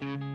[0.00, 0.25] Thanks.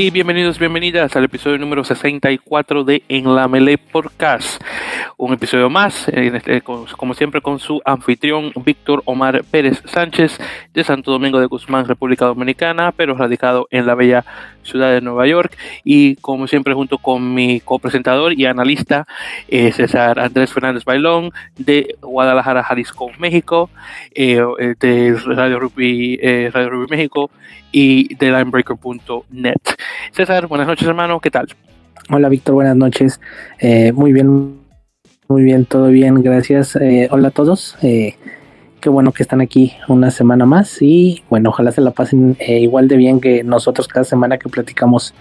[0.00, 4.62] Y bienvenidos, bienvenidas al episodio número 64 de En la Melee Podcast.
[5.16, 10.38] Un episodio más, este, como siempre, con su anfitrión Víctor Omar Pérez Sánchez
[10.72, 14.24] de Santo Domingo de Guzmán, República Dominicana, pero radicado en la bella
[14.62, 15.58] ciudad de Nueva York.
[15.82, 19.08] Y como siempre, junto con mi copresentador y analista
[19.48, 23.68] eh, César Andrés Fernández Bailón de Guadalajara, Jalisco, México,
[24.14, 24.40] eh,
[24.78, 27.32] de Radio Rugby, eh, Radio Rugby México
[27.72, 29.56] y de linebreaker.net.
[30.12, 31.48] César, buenas noches hermano, ¿qué tal?
[32.10, 33.20] Hola Víctor, buenas noches.
[33.58, 34.60] Eh, muy bien,
[35.28, 36.76] muy bien, todo bien, gracias.
[36.76, 37.76] Eh, hola a todos.
[37.82, 38.16] Eh,
[38.80, 42.88] qué bueno que están aquí una semana más y bueno, ojalá se la pasen igual
[42.88, 45.14] de bien que nosotros cada semana que platicamos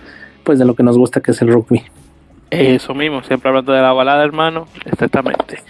[0.44, 1.84] pues de lo que nos gusta que es el rugby.
[2.50, 5.62] Eso mismo, siempre hablando de la balada, hermano, exactamente.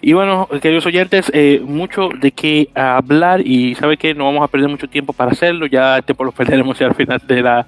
[0.00, 4.48] Y bueno, queridos oyentes, eh, mucho de qué hablar y sabe que no vamos a
[4.48, 7.66] perder mucho tiempo para hacerlo, ya el tiempo lo perderemos al final de la,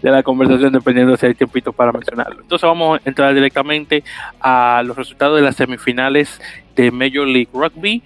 [0.00, 2.42] de la conversación, dependiendo si hay tiempito para mencionarlo.
[2.42, 4.04] Entonces vamos a entrar directamente
[4.40, 6.40] a los resultados de las semifinales
[6.76, 8.02] de Major League Rugby,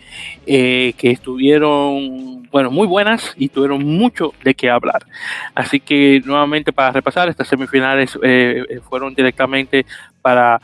[0.46, 5.06] eh, que estuvieron, bueno, muy buenas y tuvieron mucho de qué hablar.
[5.54, 9.86] Así que nuevamente para repasar, estas semifinales eh, eh, fueron directamente
[10.22, 10.60] para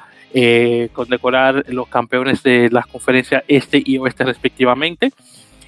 [0.95, 5.13] condecorar los campeones de las conferencias este y oeste respectivamente.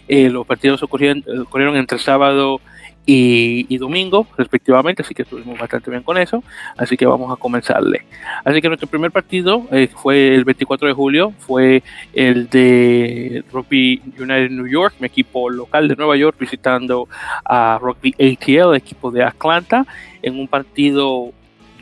[0.08, 2.62] los partidos ocurrieron, ocurrieron entre sábado
[3.06, 6.42] y, domingo, respectivamente, así que estuvimos bastante bien con eso,
[6.76, 8.02] así que vamos a comenzarle.
[8.44, 11.82] Así que nuestro primer partido eh, fue el 24 de julio, fue
[12.14, 17.08] el de Rugby United New York, mi equipo local de Nueva York, visitando
[17.44, 19.86] a Rugby ATL, equipo de Atlanta,
[20.22, 21.32] en un partido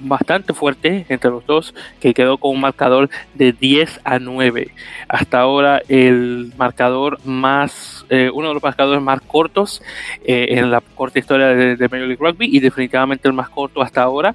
[0.03, 4.71] bastante fuerte entre los dos, que quedó con un marcador de 10 a 9.
[5.09, 9.83] Hasta ahora el marcador más, eh, uno de los marcadores más cortos
[10.25, 14.03] eh, en la corta historia de, Major League Rugby y definitivamente el más corto hasta
[14.03, 14.35] ahora.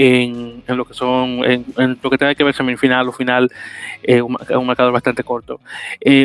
[0.00, 3.50] En, lo que son en, lo que tiene que ver semifinal o final
[4.04, 5.58] eh, un, marcador bastante corto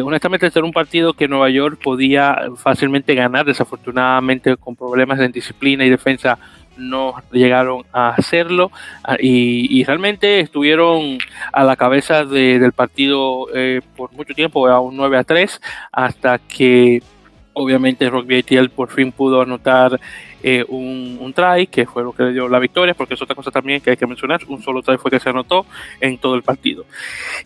[0.03, 5.30] honestamente este era un partido que Nueva York podía fácilmente ganar desafortunadamente con problemas de
[5.30, 6.38] disciplina y defensa
[6.78, 8.72] no llegaron a hacerlo
[9.03, 11.17] ah, y, realmente estuvieron
[11.51, 16.39] a la cabeza del partido eh, por mucho tiempo, a un 9 a 3, hasta
[16.39, 17.01] que
[17.53, 20.00] obviamente Rugby ATL por fin pudo anotar
[20.41, 23.50] eh, un, try, que fue lo que le dio la victoria, porque es otra cosa
[23.50, 25.66] también que hay que mencionar, un solo try fue que se anotó
[26.01, 26.85] en todo el partido.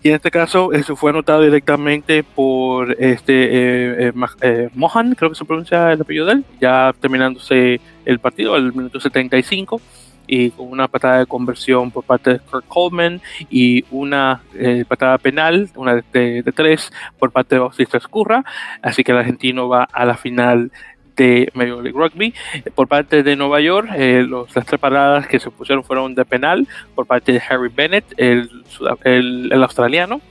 [0.01, 5.45] Y en este caso, eso fue anotado directamente por este eh, Mohan, creo que se
[5.45, 9.81] pronuncia el apellido de él, ya terminándose el partido al minuto 75
[10.27, 15.17] y con una patada de conversión por parte de Kirk Coleman y una eh, patada
[15.17, 18.43] penal, una de, tres por parte de Bautista Escurra,
[18.81, 20.71] así que el argentino va a la final
[21.15, 22.33] de Major League Rugby.
[22.75, 26.67] Por parte de Nueva York, eh, las tres paradas que se pusieron fueron de penal
[26.95, 30.21] por parte de Harry Bennett, el australiano,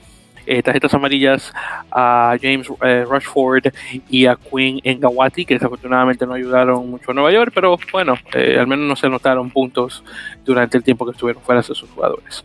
[0.46, 1.52] eh, tarjetas amarillas
[1.90, 3.72] a James eh, Rushford
[4.08, 8.56] y a Quinn Engawati, que desafortunadamente no ayudaron mucho a Nueva York, pero bueno, eh,
[8.58, 10.04] al menos no se anotaron puntos
[10.44, 12.44] durante el tiempo que estuvieron fuera de sus jugadores.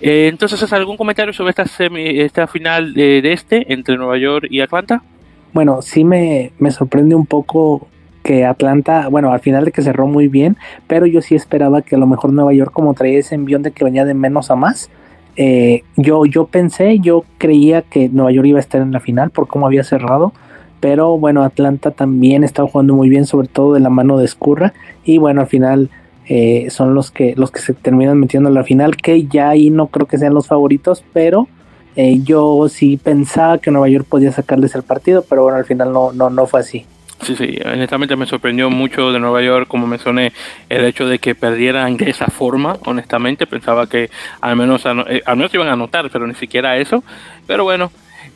[0.00, 5.02] entonces, ¿algún comentario sobre esta, esta final de, este entre Nueva York y Atlanta?
[5.52, 7.88] Bueno, sí me, me sorprende un poco
[8.24, 10.56] que Atlanta, bueno, al final de que cerró muy bien,
[10.88, 13.70] pero yo sí esperaba que a lo mejor Nueva York, como traía ese envión de
[13.70, 14.90] que venía de menos a más,
[15.36, 19.30] eh, yo, yo pensé, yo creía que Nueva York iba a estar en la final
[19.30, 20.32] por cómo había cerrado,
[20.80, 24.74] pero bueno, Atlanta también estaba jugando muy bien, sobre todo de la mano de Escurra,
[25.04, 25.90] y bueno, al final
[26.28, 29.70] eh, son los que, los que se terminan metiendo en la final, que ya ahí
[29.70, 31.48] no creo que sean los favoritos, pero
[31.96, 35.92] eh, yo sí pensaba que Nueva York podía sacarles el partido, pero bueno, al final
[35.92, 36.86] no, no, no fue así.
[37.24, 40.34] Sí, sí, honestamente me sorprendió mucho de Nueva York, como mencioné,
[40.68, 44.10] el hecho de que perdieran de esa forma, honestamente, pensaba que
[44.42, 47.02] al menos, eh, al menos iban a anotar, pero ni siquiera eso.
[47.46, 47.90] Pero bueno,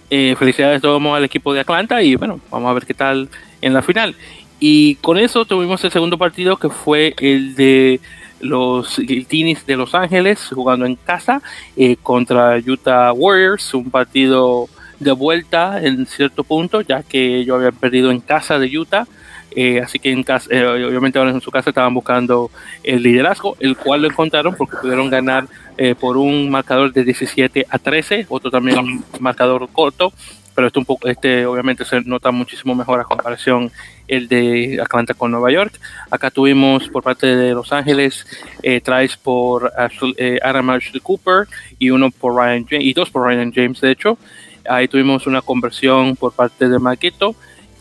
[0.08, 3.28] eh, felicidades todos al equipo de Atlanta y bueno, vamos a ver qué tal
[3.60, 4.14] en la final.
[4.58, 8.00] Y con eso tuvimos el segundo partido que fue el de
[8.40, 11.42] los Guiltinis de Los Ángeles jugando en casa
[11.76, 14.68] eh, contra Utah Warriors, un partido
[15.00, 19.06] de vuelta en cierto punto, ya que yo había perdido en casa de Utah.
[19.50, 22.50] Eh, así que en casa, eh, obviamente ahora en su casa estaban buscando
[22.84, 25.46] el liderazgo, el cual lo encontraron porque pudieron ganar
[25.78, 30.12] eh, por un marcador de 17 a 13, otro también un marcador corto,
[30.54, 33.72] pero este un poco, este obviamente se nota muchísimo mejor a comparación
[34.06, 35.72] el de Atlanta con Nueva York.
[36.10, 38.26] Acá tuvimos por parte de Los Ángeles
[38.62, 38.82] eh,
[39.22, 39.72] por
[40.42, 41.46] Adam Ashley Cooper
[41.78, 44.18] y uno por Ryan James, y dos por Ryan James de hecho.
[44.68, 47.34] Ahí tuvimos una conversión por parte de Maquito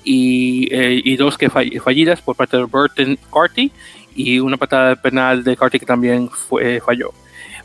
[0.03, 3.71] y, y dos que fallidas por parte de Burton Carty
[4.15, 7.11] y una patada de penal de Carty que también fue, falló.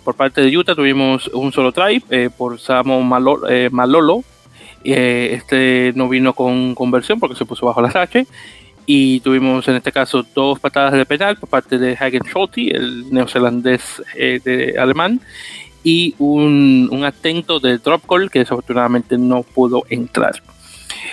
[0.05, 2.03] Por parte de Utah tuvimos un solo try
[2.37, 4.25] por Samo Malolo.
[4.85, 8.27] este no vino con conversión porque se puso bajo la H
[8.87, 13.13] y tuvimos en este caso dos patadas de penal por parte de Hagen Schulte, el
[13.13, 15.21] neozelandés eh, de alemán,
[15.85, 20.43] y un, un, atento de drop call que desafortunadamente no pudo entrar.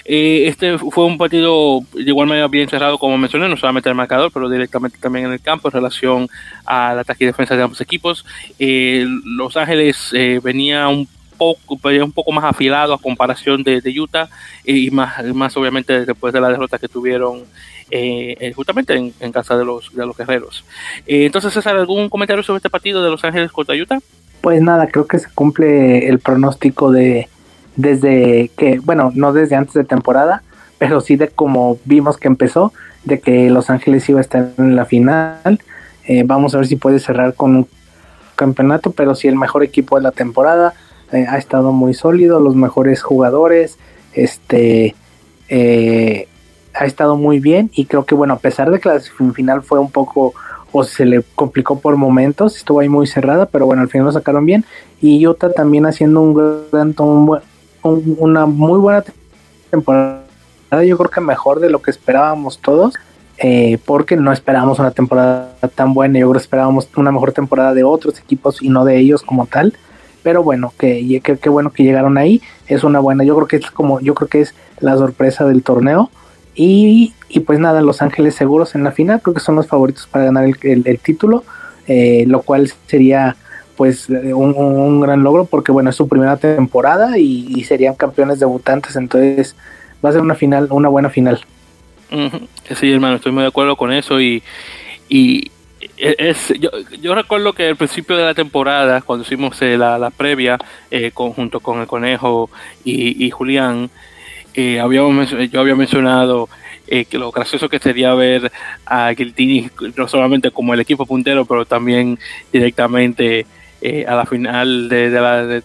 [0.05, 3.95] Eh, este fue un partido de igual manera bien cerrado como mencioné, no solamente el
[3.95, 6.29] marcador, pero directamente también en el campo en relación
[6.65, 8.25] al ataque y defensa de ambos equipos.
[8.57, 10.11] Eh, Los Ángeles
[10.43, 11.07] venía un
[11.39, 14.29] poco, un poco más afilado a comparación de, Utah
[14.65, 17.45] y más, más obviamente después de la derrota que tuvieron
[17.89, 20.63] eh, eh, justamente en, casa de los, de los guerreros.
[21.07, 23.99] Eh, entonces, César, ¿algún comentario sobre este partido de Los Ángeles contra Utah?
[24.41, 27.27] Pues nada, creo que se cumple el pronóstico de
[27.75, 30.43] desde que, bueno, no desde antes de temporada,
[30.77, 32.73] pero sí de como vimos que empezó,
[33.05, 35.59] de que Los Ángeles iba a estar en la final.
[36.25, 37.67] vamos a ver si puede cerrar con un
[38.35, 40.73] campeonato, pero sí el mejor equipo de la temporada
[41.11, 43.77] eh, ha estado muy sólido, los mejores jugadores,
[44.13, 44.95] este,
[45.49, 46.27] eh,
[46.73, 48.99] ha estado muy bien y creo que bueno, a pesar de que la
[49.33, 50.33] final fue un poco
[50.71, 54.11] o se le complicó por momentos, estuvo ahí muy cerrada, pero bueno, al final lo
[54.11, 54.65] sacaron bien
[55.01, 56.33] y Utah también haciendo un
[56.71, 56.95] gran,
[57.83, 59.03] una muy buena
[59.69, 60.23] temporada,
[60.85, 62.95] yo creo que mejor de lo que esperábamos todos.
[63.41, 67.73] Eh, porque no esperábamos una temporada tan buena, yo creo que esperábamos una mejor temporada
[67.73, 69.77] de otros equipos y no de ellos como tal
[70.23, 73.71] pero bueno, que, qué bueno que llegaron ahí, es una buena, yo creo que es
[73.71, 76.09] como, yo creo que es la sorpresa del torneo,
[76.61, 77.13] y,
[77.45, 80.43] pues nada, Los Ángeles seguros en la final, creo que son los favoritos para ganar
[80.43, 81.45] el, título,
[81.87, 83.37] eh, lo cual sería
[83.77, 89.55] pues un, gran logro porque bueno, es su primera temporada y, serían campeones debutantes, entonces
[90.03, 91.39] va a ser una final, una buena final.
[92.75, 94.43] Sí, hermano, estoy muy de acuerdo con eso y,
[95.07, 95.51] y,
[95.95, 96.71] es, yo,
[97.01, 100.57] yo, recuerdo que al principio de la temporada, cuando hicimos eh, la, la, previa
[100.91, 102.49] eh, junto con el Conejo
[102.83, 103.89] y, y Julián,
[104.53, 104.75] eh,
[105.51, 106.49] yo había mencionado
[106.87, 108.51] eh, que lo gracioso que sería ver
[108.85, 112.17] a Guiltini no solamente como el equipo puntero, pero también
[112.51, 113.45] directamente
[114.07, 115.57] a la final de, la,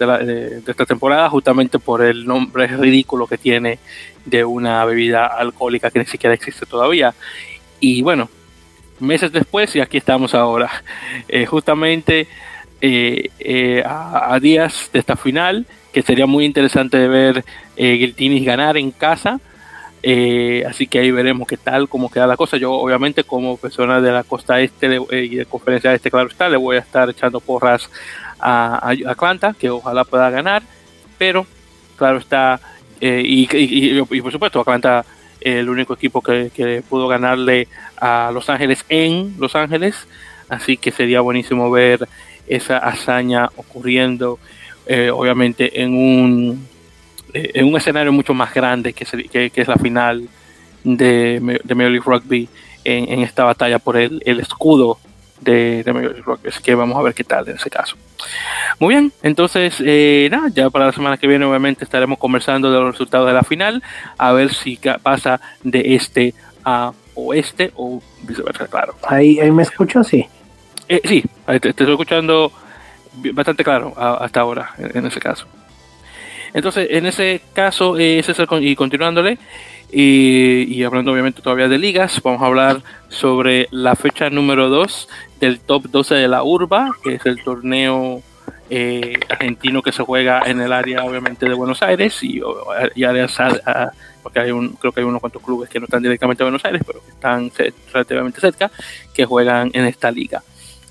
[0.68, 3.80] esta temporada, justamente por el nombre ridículo que tiene
[4.24, 7.12] de una bebida alcohólica que ni siquiera existe todavía.
[7.80, 8.28] Y bueno,
[9.00, 10.70] meses después y aquí estamos ahora.
[11.28, 12.26] Eh, justamente
[12.80, 17.44] eh, eh, a, días de esta final, que sería muy interesante ver
[17.76, 19.40] eh, ganar en casa.
[20.68, 22.56] así que ahí veremos qué tal, cómo queda la cosa.
[22.56, 26.56] Yo, obviamente, como persona de la costa este y de conferencia este, claro está, le
[26.56, 27.90] voy a estar echando porras
[28.38, 30.62] a, Atlanta, que ojalá pueda ganar.
[31.18, 31.46] Pero,
[31.96, 32.60] claro está,
[33.00, 35.04] y, y, por supuesto, Atlanta
[35.44, 37.68] el único equipo que, pudo ganarle
[37.98, 40.08] a Los Ángeles en Los Ángeles.
[40.48, 42.08] Así que sería buenísimo ver
[42.46, 44.38] esa hazaña ocurriendo,
[44.86, 46.73] eh, obviamente, en un, eh,
[47.34, 50.28] en un escenario mucho más grande que, que, es la final
[50.84, 52.48] de, de Major League Rugby
[52.84, 54.98] en, esta batalla por el, el escudo
[55.40, 56.48] de, de Major League Rugby.
[56.48, 57.96] Así que vamos a ver qué tal en ese caso.
[58.78, 62.78] Muy bien, entonces, eh, nada, ya para la semana que viene obviamente estaremos conversando de
[62.78, 63.82] los resultados de la final,
[64.18, 68.94] a ver si pasa de este a oeste o viceversa, claro.
[69.06, 70.26] Ahí, ahí me escucho, sí.
[70.88, 71.24] Eh, sí,
[71.60, 72.52] te, estoy escuchando
[73.32, 75.46] bastante claro hasta ahora, en, ese caso.
[76.54, 78.22] Entonces, en ese caso, eh,
[78.60, 79.38] y continuándole,
[79.92, 85.08] y, hablando obviamente todavía de ligas, vamos a hablar sobre la fecha número 2
[85.40, 88.22] del top 12 de la Urba, que es el torneo
[88.70, 92.40] eh, argentino que se juega en el área obviamente de Buenos Aires y,
[92.94, 93.36] y áreas,
[94.22, 96.64] porque hay un, creo que hay unos cuantos clubes que no están directamente en Buenos
[96.64, 97.50] Aires, pero que están
[97.92, 98.70] relativamente cerca,
[99.12, 100.42] que juegan en esta liga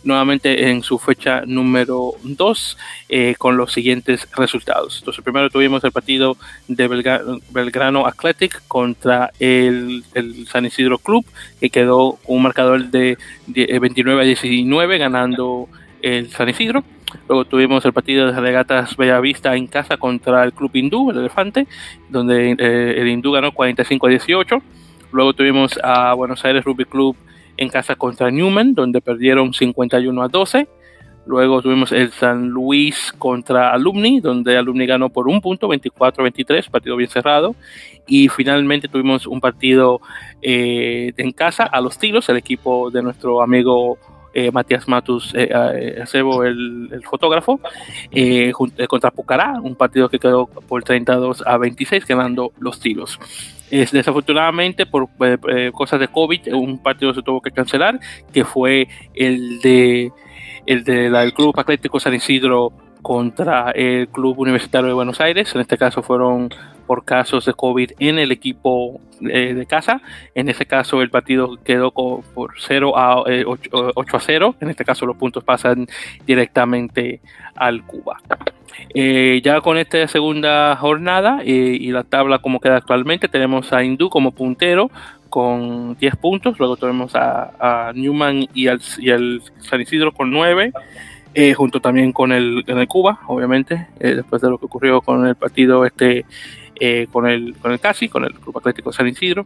[0.03, 2.77] nuevamente en su fecha número 2
[3.09, 4.99] eh, con los siguientes resultados.
[4.99, 6.87] Entonces, primero tuvimos el partido de
[7.51, 10.03] Belgrano, Athletic contra el,
[10.47, 11.25] San Isidro Club,
[11.59, 13.17] que quedó con un marcador de,
[13.47, 15.69] 29 a 19, ganando
[16.01, 16.83] el San Isidro.
[17.27, 21.67] Luego tuvimos el partido de Regatas Bellavista en casa contra el Club Hindú, el Elefante,
[22.09, 24.61] donde eh, el Hindú ganó 45 a 18.
[25.11, 27.15] Luego tuvimos a Buenos Aires Rugby Club
[27.57, 30.67] en casa contra Newman, donde perdieron 51 a 12.
[31.25, 36.97] Luego tuvimos el San Luis contra Alumni, donde Alumni ganó por un punto, 24-23, partido
[36.97, 37.55] bien cerrado.
[38.05, 40.01] Y finalmente tuvimos un partido
[40.41, 43.97] eh, en casa a los tiros, el equipo de nuestro amigo
[44.33, 47.61] eh, Matías Matus eh, Acebo, el, el, fotógrafo,
[48.87, 53.17] contra Pucará, un partido que quedó por 32 a 26, ganando los tiros.
[53.73, 57.99] Es, desafortunadamente, por eh, eh, cosas de COVID, un partido se tuvo que cancelar,
[58.31, 60.11] que fue el de
[60.67, 65.55] el del Club Atlético San Isidro contra el Club Universitario de Buenos Aires.
[65.55, 66.51] En este caso fueron
[66.85, 70.01] por casos de COVID en el equipo eh, de casa.
[70.35, 73.45] En ese caso el partido quedó por 0 a 8, eh,
[74.13, 74.55] a 0.
[74.59, 75.87] En este caso los puntos pasan
[76.25, 77.21] directamente
[77.55, 78.21] al Cuba.
[78.93, 84.09] Eh, ya con esta segunda jornada y la tabla como queda actualmente, tenemos a Hindú
[84.09, 84.89] como puntero
[85.33, 90.71] con 10 puntos, luego tenemos a, Newman y al, San Isidro con 9.
[91.33, 95.25] Eh, junto también con el, el Cuba, obviamente, eh, después de lo que ocurrió con
[95.25, 96.25] el partido este,
[96.79, 99.45] eh, con el con el Casi, con el Club Atlético San Isidro.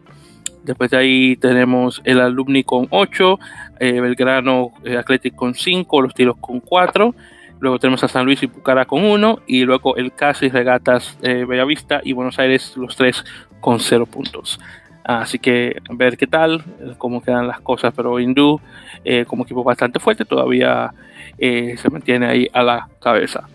[0.63, 3.39] Después de ahí tenemos el Alumni con 8,
[3.79, 7.15] Belgrano Atlético con 5, los Tiros con 4.
[7.59, 9.39] Luego tenemos a San Luis y Pucara con 1.
[9.47, 13.23] Y luego el Casi, Regatas, Bellavista y Buenos Aires, los 3
[13.61, 14.59] con 0 puntos.
[15.05, 16.65] Así que ver qué tal,
[16.97, 17.93] cómo quedan las cosas.
[17.95, 18.59] Pero Hindú,
[19.27, 20.91] como equipo bastante fuerte, todavía
[21.37, 23.47] eh, se mantiene ahí a la cabeza.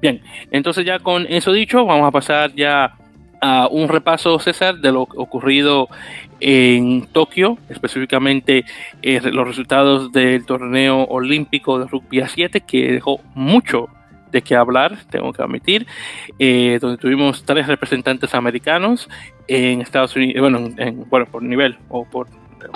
[0.00, 0.20] Bien,
[0.50, 2.94] entonces ya con eso dicho, vamos a pasar ya
[3.40, 5.88] a un repaso, César, de lo ocurrido
[6.40, 8.64] en Tokio, específicamente
[9.02, 13.88] eh, los resultados del torneo olímpico de rugby a 7, que dejó mucho
[14.30, 15.86] de qué hablar, tengo que admitir,
[16.38, 19.08] eh, donde tuvimos tres representantes americanos
[19.46, 20.68] en Estados Unidos, bueno,
[21.08, 22.28] bueno por nivel o por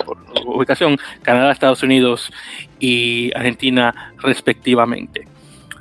[0.05, 2.31] por ubicación, Canadá, Estados Unidos
[2.79, 5.27] y Argentina respectivamente.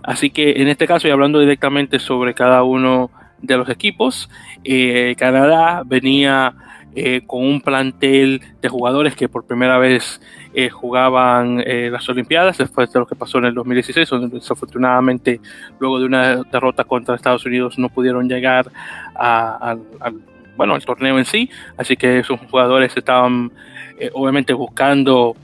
[0.03, 3.11] Así que en este caso, y hablando directamente sobre cada uno
[3.43, 4.31] de los equipos,
[4.65, 6.55] eh, Canadá venía
[6.95, 10.21] eh, con un plantel de jugadores que por primera vez
[10.55, 12.59] eh, jugaban las Olimpiadas.
[12.59, 15.41] Después de lo que pasó en el 2016, donde desafortunadamente
[15.79, 18.71] luego de una derrota contra Estados Unidos no pudieron llegar
[19.15, 19.81] al
[20.57, 23.51] bueno, al torneo en sí, así que esos jugadores estaban
[23.99, 25.35] eh, obviamente buscando,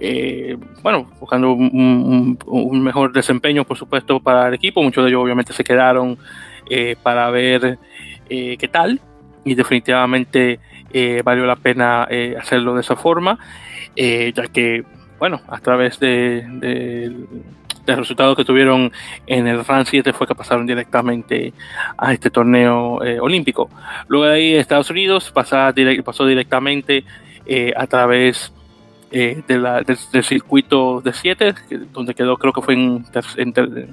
[0.00, 4.82] eh, bueno, buscando un, mejor desempeño, por supuesto, para el equipo.
[4.82, 6.18] Muchos de ellos obviamente se quedaron
[6.70, 7.78] eh, para ver
[8.28, 9.00] qué tal
[9.44, 10.60] y definitivamente
[11.24, 12.06] valió la pena
[12.38, 13.38] hacerlo de esa forma,
[13.96, 14.84] ya que,
[15.18, 16.46] bueno, a través de,
[17.86, 18.92] del resultado que tuvieron
[19.26, 21.52] en el RAN 7 fue que pasaron directamente
[21.98, 23.68] a este torneo olímpico.
[24.06, 27.04] Luego de ahí Estados Unidos pasó directamente
[27.52, 28.52] eh, a través
[29.12, 31.54] eh, de la, del, circuito de 7,
[31.92, 33.04] donde quedó creo que fue en,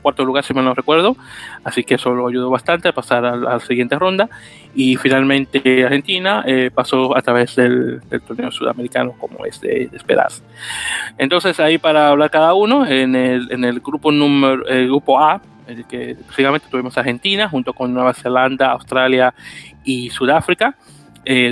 [0.01, 1.17] cuarto lugar si mal no recuerdo,
[1.63, 4.29] así que eso lo ayudó bastante a pasar a, la siguiente ronda
[4.75, 10.27] y finalmente Argentina eh, pasó a través del, torneo sudamericano como es de, esperar.
[11.17, 15.41] Entonces ahí para hablar cada uno, en el, en el grupo número, el grupo A,
[15.67, 19.33] el que básicamente tuvimos Argentina junto con Nueva Zelanda, Australia
[19.83, 20.75] y Sudáfrica,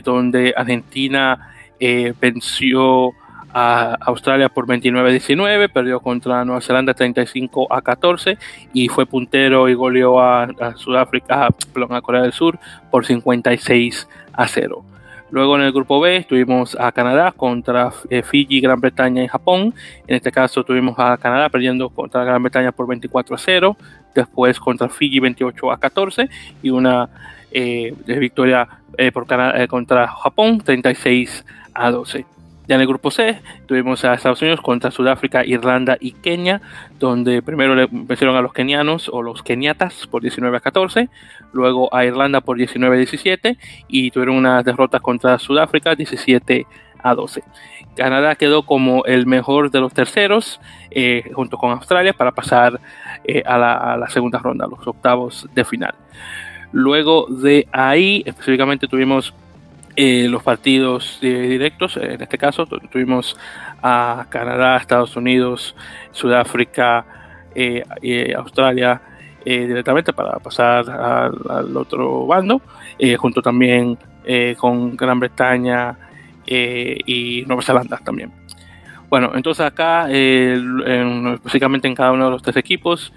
[0.04, 3.12] donde Argentina eh, venció
[3.58, 8.38] a Australia por 29-19, perdió contra Nueva Zelanda 35 a 14
[8.74, 12.60] y fue puntero y goleó a, Sudáfrica, a Corea del Sur
[12.92, 14.84] por 56 a 0.
[15.32, 19.74] Luego en el grupo B tuvimos a Canadá contra eh, Fiji, Gran Bretaña y Japón.
[20.06, 23.78] En este caso tuvimos a Canadá perdiendo contra Gran Bretaña por 24 a 0,
[24.14, 26.30] después contra Fiji 28 a 14
[26.62, 27.10] y una
[27.52, 28.68] eh, victoria
[29.14, 29.26] por
[29.70, 32.35] contra Japón 36 a a 12.
[32.68, 36.62] Ya en el grupo C tuvimos a Estados Unidos contra Sudáfrica, Irlanda y Kenia,
[37.00, 41.10] donde primero le vencieron a los kenianos o los keniatas por 19 a 14,
[41.54, 43.58] luego a Irlanda por 19 a 17
[43.88, 46.66] y tuvieron una derrota contra Sudáfrica 17
[47.04, 47.44] a 12.
[47.96, 50.60] Canadá quedó como el mejor de los terceros
[50.92, 52.80] eh, junto con Australia para pasar
[53.24, 55.94] eh, a, la, a la segunda ronda, los octavos de final.
[56.72, 59.34] Luego de ahí, específicamente tuvimos
[59.96, 61.96] eh, los partidos directos.
[61.98, 63.38] En este caso tuvimos
[63.82, 65.76] a Canadá, Estados Unidos,
[66.12, 67.06] Sudáfrica,
[67.56, 69.02] eh, y Australia
[69.46, 72.62] eh, directamente para pasar al, otro bando,
[73.18, 73.98] junto también
[74.58, 75.98] con Gran Bretaña
[76.46, 78.32] y Nueva Zelanda también.
[79.08, 80.08] Bueno, entonces acá,
[81.44, 83.14] básicamente en cada uno de los tres equipos,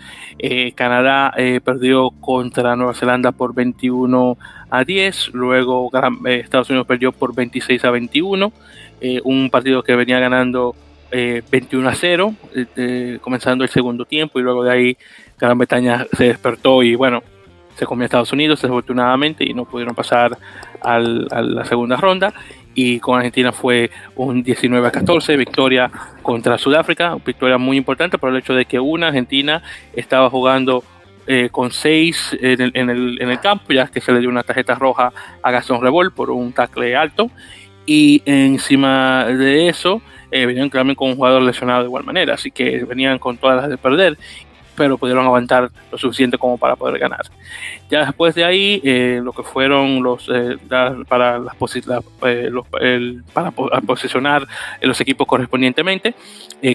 [0.74, 1.32] Canadá
[1.64, 4.36] perdió contra Nueva Zelanda por 21
[4.70, 5.90] a 10, luego
[6.26, 8.52] eh, Estados Unidos perdió por 26 a 21,
[9.00, 10.74] eh, un partido que venía ganando
[11.10, 12.34] 21 eh, a 0,
[13.20, 14.96] comenzando el segundo tiempo y luego de ahí
[15.38, 17.22] Gran Bretaña se despertó y bueno,
[17.76, 20.36] se comió a Estados Unidos desafortunadamente y no pudieron pasar
[20.82, 22.34] a la segunda ronda.
[22.74, 25.90] Y con Argentina fue un 19 a 14, victoria
[26.22, 29.62] contra Sudáfrica, victoria muy importante por el hecho de que una Argentina
[29.94, 30.84] estaba jugando
[31.28, 34.28] eh, con seis en el, en, el, en el, campo, ya que se le dio
[34.28, 37.30] una tarjeta roja a Gastón Revol por un tackle alto.
[37.86, 42.50] Y encima de eso, eh, venían también con un jugador lesionado de igual manera, así
[42.50, 44.18] que venían con todas las de perder
[44.78, 47.26] pero pudieron aguantar lo suficiente como para poder ganar.
[47.90, 50.56] Ya después de ahí, eh, lo que fueron los eh,
[51.08, 51.56] para las
[52.22, 54.46] eh, para posicionar
[54.80, 56.14] los equipos correspondientemente,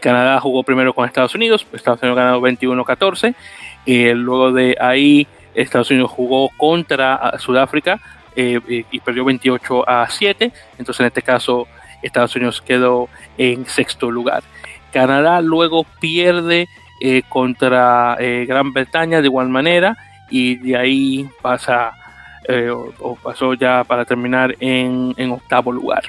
[0.01, 3.35] Canadá jugó primero con Estados Unidos, Estados Unidos ganó 21-14,
[3.85, 7.99] luego de ahí Estados Unidos jugó contra Sudáfrica
[8.35, 11.67] y perdió 28 a 7, entonces en este caso
[12.01, 14.43] Estados Unidos quedó en sexto lugar.
[14.91, 16.67] Canadá luego pierde
[17.01, 19.97] eh, contra eh, Gran Bretaña de igual manera
[20.29, 21.91] y de ahí pasa
[22.47, 26.03] eh, o, pasó ya para terminar en, octavo lugar.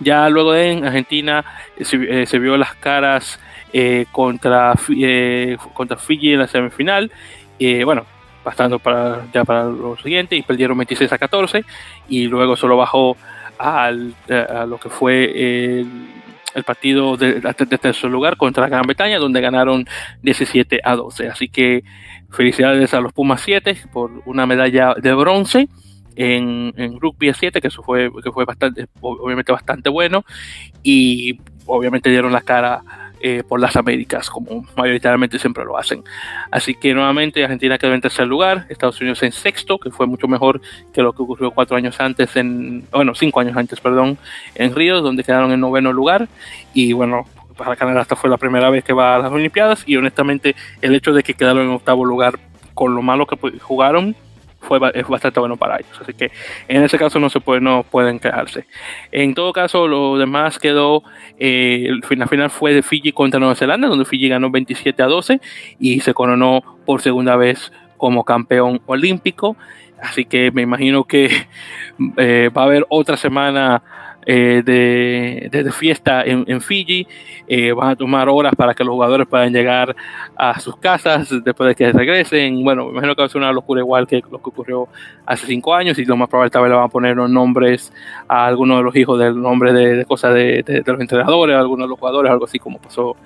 [0.00, 1.44] Ya luego en Argentina
[1.80, 3.40] se, vio las caras
[4.10, 4.74] contra,
[5.72, 7.10] contra Fiji en la semifinal.
[7.84, 8.04] bueno,
[8.42, 11.64] pasando para, ya para lo siguiente y perdieron 26 a 14
[12.08, 13.16] y luego solo bajó
[13.58, 15.86] al, a lo que fue el
[16.54, 19.86] el partido de, de, tercer lugar contra Gran Bretaña, donde ganaron
[20.22, 21.28] 17 a 12.
[21.28, 21.82] Así que
[22.30, 25.68] felicidades a los Pumas 7 por una medalla de bronce
[26.16, 30.24] en, en rugby 7, que eso fue, que fue bastante, obviamente bastante bueno,
[30.82, 32.82] y obviamente dieron la cara
[33.20, 36.02] eh, por las Américas, como mayoritariamente siempre lo hacen.
[36.50, 40.26] Así que nuevamente Argentina quedó en tercer lugar, Estados Unidos en sexto, que fue mucho
[40.26, 40.60] mejor
[40.92, 44.18] que lo que ocurrió cuatro años antes, en, bueno, cinco años antes, perdón,
[44.56, 46.28] en Río, donde quedaron en noveno lugar.
[46.74, 47.24] Y bueno,
[47.56, 50.94] para Canadá esta fue la primera vez que va a las Olimpiadas y honestamente el
[50.94, 52.40] hecho de que quedaron en octavo lugar
[52.74, 54.16] con lo malo que jugaron
[54.62, 56.00] fue, es bastante bueno para ellos.
[56.00, 56.30] Así que
[56.68, 58.66] en ese caso no se puede, no pueden quejarse.
[59.10, 61.02] En todo caso, lo demás quedó,
[61.38, 65.40] eh, la final fue de Fiji contra Nueva Zelanda, donde Fiji ganó 27 a 12
[65.78, 69.56] y se coronó por segunda vez como campeón olímpico.
[70.00, 71.30] Así que me imagino que
[72.16, 73.82] eh, va a haber otra semana
[74.24, 74.62] eh,
[75.50, 77.06] de, fiesta en, Fiji.
[77.48, 79.94] Eh, van a tomar horas para que los jugadores puedan llegar
[80.36, 82.62] a sus casas después de que regresen.
[82.62, 84.88] Bueno, me imagino que va a ser una locura igual que lo que ocurrió
[85.26, 87.92] hace cinco años y lo más probable tal vez le van a poner los nombres
[88.28, 91.90] a algunos de los hijos del nombre de, cosas de, los entrenadores, a algunos de
[91.90, 93.16] los jugadores, algo así como pasó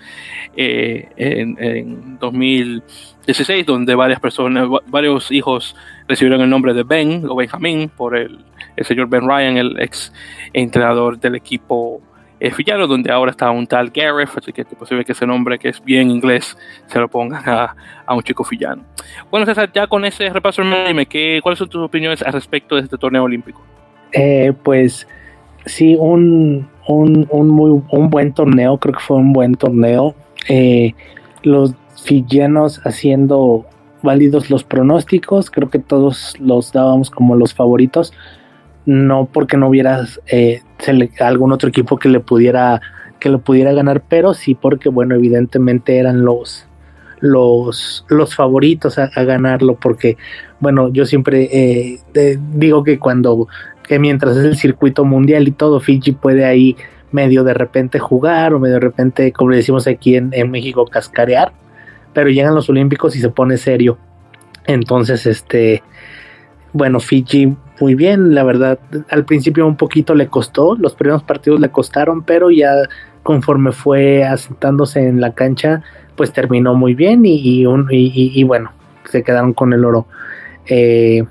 [0.56, 5.76] eh, en, en 2016, donde varias personas, varios hijos
[6.08, 8.38] recibieron el nombre de Ben o Benjamín por el
[8.76, 10.12] el señor Ben Ryan, el ex
[10.52, 12.00] entrenador del equipo
[12.38, 12.52] eh,
[12.86, 15.82] donde ahora está un tal Gareth, así que es posible que ese nombre que es
[15.82, 17.74] bien inglés se lo pongan a,
[18.14, 18.82] un chico fillano.
[19.30, 22.82] Bueno, César, ya con ese repaso, dime, ¿qué, ¿cuáles son tus opiniones al respecto de
[22.82, 23.62] este torneo olímpico?
[24.12, 25.08] Eh, pues
[25.64, 30.14] sí, un, un, un, muy, un buen torneo, creo que fue un buen torneo.
[30.48, 30.94] Eh,
[31.42, 33.64] los fillanos haciendo
[34.02, 38.12] válidos los pronósticos, creo que todos los dábamos como los favoritos
[38.86, 40.62] no porque no hubiera eh,
[41.20, 42.80] algún otro equipo que le pudiera
[43.18, 46.66] que lo pudiera ganar, pero sí porque bueno, evidentemente eran los
[47.20, 50.18] los, los favoritos a, ganarlo, porque
[50.60, 53.48] bueno, yo siempre eh, digo que cuando
[53.82, 56.76] que mientras es el circuito mundial y todo, Fiji puede ahí
[57.12, 61.52] medio de repente jugar o medio de repente, como decimos aquí en, en México, cascarear,
[62.12, 63.96] pero llegan los Olímpicos y se pone serio.
[64.66, 65.82] Entonces, este,
[66.72, 68.78] bueno, Fiji muy bien, la verdad,
[69.10, 72.72] al principio un poquito le costó, los primeros partidos le costaron, pero ya
[73.22, 75.82] conforme fue asentándose en la cancha,
[76.16, 78.72] pues terminó muy bien y, y, bueno,
[79.04, 80.06] se quedaron con el oro.
[80.66, 81.24] Eh,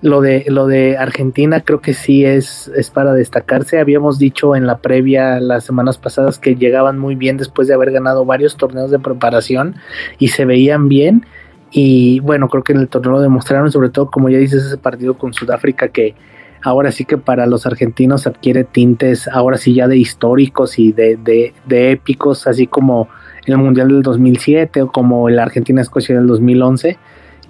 [0.00, 3.78] lo de, lo de Argentina creo que sí es, es para destacarse.
[3.78, 7.92] Habíamos dicho en la previa las semanas pasadas que llegaban muy bien después de haber
[7.92, 9.76] ganado varios torneos de preparación
[10.18, 11.26] y se veían bien
[11.72, 14.76] y bueno, creo que en el torneo lo demostraron, sobre todo como ya dices, ese
[14.76, 16.14] partido con Sudáfrica que
[16.62, 21.16] ahora sí que para los argentinos adquiere tintes, ahora sí ya de históricos y de,
[21.16, 23.08] de, épicos, así como
[23.46, 26.98] el Mundial del 2007 o como el Argentina-Escocia del 2011.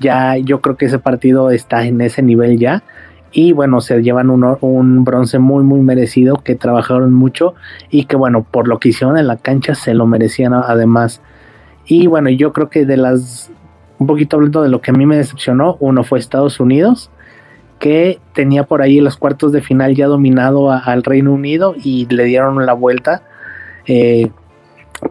[0.00, 2.82] Ya yo creo que ese partido está en ese nivel ya.
[3.32, 7.54] Y bueno, se llevan un, un bronce muy, muy merecido, que trabajaron mucho
[7.90, 11.22] y que bueno, por lo que hicieron en la cancha se lo merecían además.
[11.86, 13.50] Y bueno, yo creo que de las
[14.02, 17.10] un poquito hablando de lo que a mí me decepcionó, uno fue Estados Unidos,
[17.78, 22.24] que tenía por ahí los cuartos de final ya dominado al Reino Unido y le
[22.24, 23.22] dieron la vuelta.
[23.86, 24.30] Eh,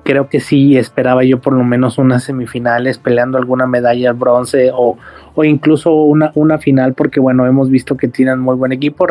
[0.04, 4.98] creo que sí esperaba yo por lo menos unas semifinales peleando alguna medalla bronce o,
[5.36, 9.06] o incluso una, una final porque bueno hemos visto que tienen muy buen equipo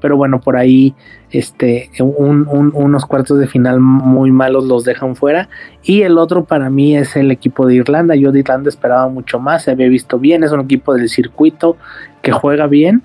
[0.00, 0.94] pero bueno por ahí
[1.30, 5.48] este unos cuartos de final muy malos los dejan fuera.
[5.82, 8.16] Y el otro para mí es el equipo de Irlanda.
[8.16, 11.76] Yo de Irlanda esperaba mucho más se había visto bien es un equipo del circuito
[12.22, 13.02] que juega bien.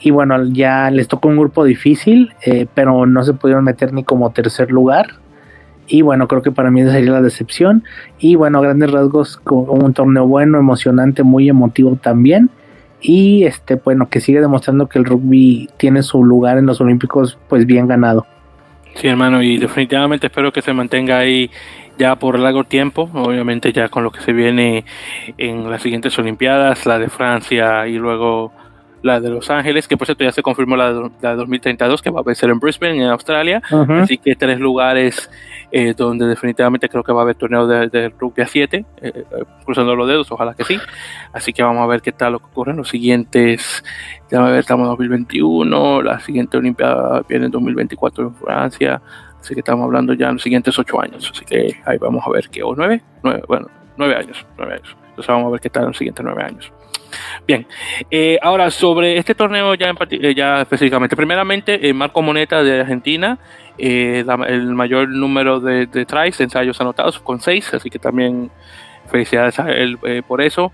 [0.00, 4.04] Y bueno ya les tocó un grupo difícil eh, pero no se pudieron meter ni
[4.04, 5.08] como tercer lugar
[5.88, 7.84] y bueno, creo que para mí esa sería la decepción.
[8.18, 12.50] Y bueno, grandes rasgos, un torneo bueno, emocionante, muy emotivo también.
[13.00, 17.38] Y este, bueno, que sigue demostrando que el rugby tiene su lugar en los Olímpicos,
[17.48, 18.26] pues bien ganado.
[18.94, 21.50] Sí, hermano, y definitivamente espero que se mantenga ahí
[21.98, 24.84] ya por largo tiempo, obviamente ya con lo que se viene
[25.36, 28.52] en las siguientes Olimpiadas, la de Francia y luego
[29.02, 32.10] la de Los Ángeles, que por cierto ya se confirmó la de, la 2032, que
[32.10, 33.62] va a ser en Brisbane, en Australia.
[33.70, 35.30] Así que tres lugares
[35.70, 38.84] eh, donde definitivamente creo que va a haber torneo de, rugby a 7, eh,
[39.14, 39.24] eh,
[39.64, 40.78] cruzando los dedos, ojalá que sí.
[41.32, 43.84] Así que vamos a ver qué tal lo que ocurre en los siguientes,
[44.30, 49.02] ya a ver, estamos en 2021, la siguiente Olimpiada viene en 2024 en Francia,
[49.40, 52.30] así que estamos hablando ya en los siguientes ocho años, así que ahí vamos a
[52.30, 55.07] ver qué, o nueve, nueve bueno, nueve años, nueve años.
[55.18, 56.72] Entonces vamos a ver qué tal en los siguientes nueve años.
[57.44, 57.66] Bien,
[58.08, 61.16] eh, ahora sobre este torneo ya, eh, específicamente.
[61.16, 63.38] Primeramente, eh, Marco Moneta de Argentina,
[63.78, 68.50] el mayor número de, de tries, ensayos anotados, con seis, así que también
[69.10, 70.72] felicidades a él por eso.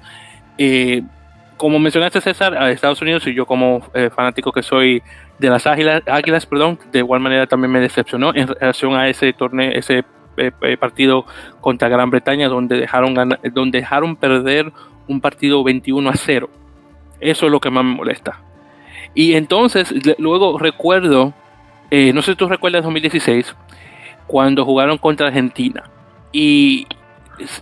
[1.57, 3.81] como mencionaste César, a Estados Unidos y yo como
[4.15, 5.03] fanático que soy
[5.39, 9.33] de las águilas, águilas, perdón, de igual manera también me decepcionó en relación a ese
[9.33, 10.05] torneo, ese
[10.79, 11.27] partido
[11.61, 13.15] contra Gran Bretaña donde dejaron
[13.53, 14.73] donde dejaron perder
[15.09, 16.49] un partido 21 a 0.
[17.21, 18.41] Eso es lo que más me molesta.
[19.15, 21.33] Y entonces, luego recuerdo,
[21.91, 23.55] eh, no sé si tú recuerdas 2016,
[24.27, 25.85] cuando jugaron contra Argentina.
[26.33, 26.87] Y,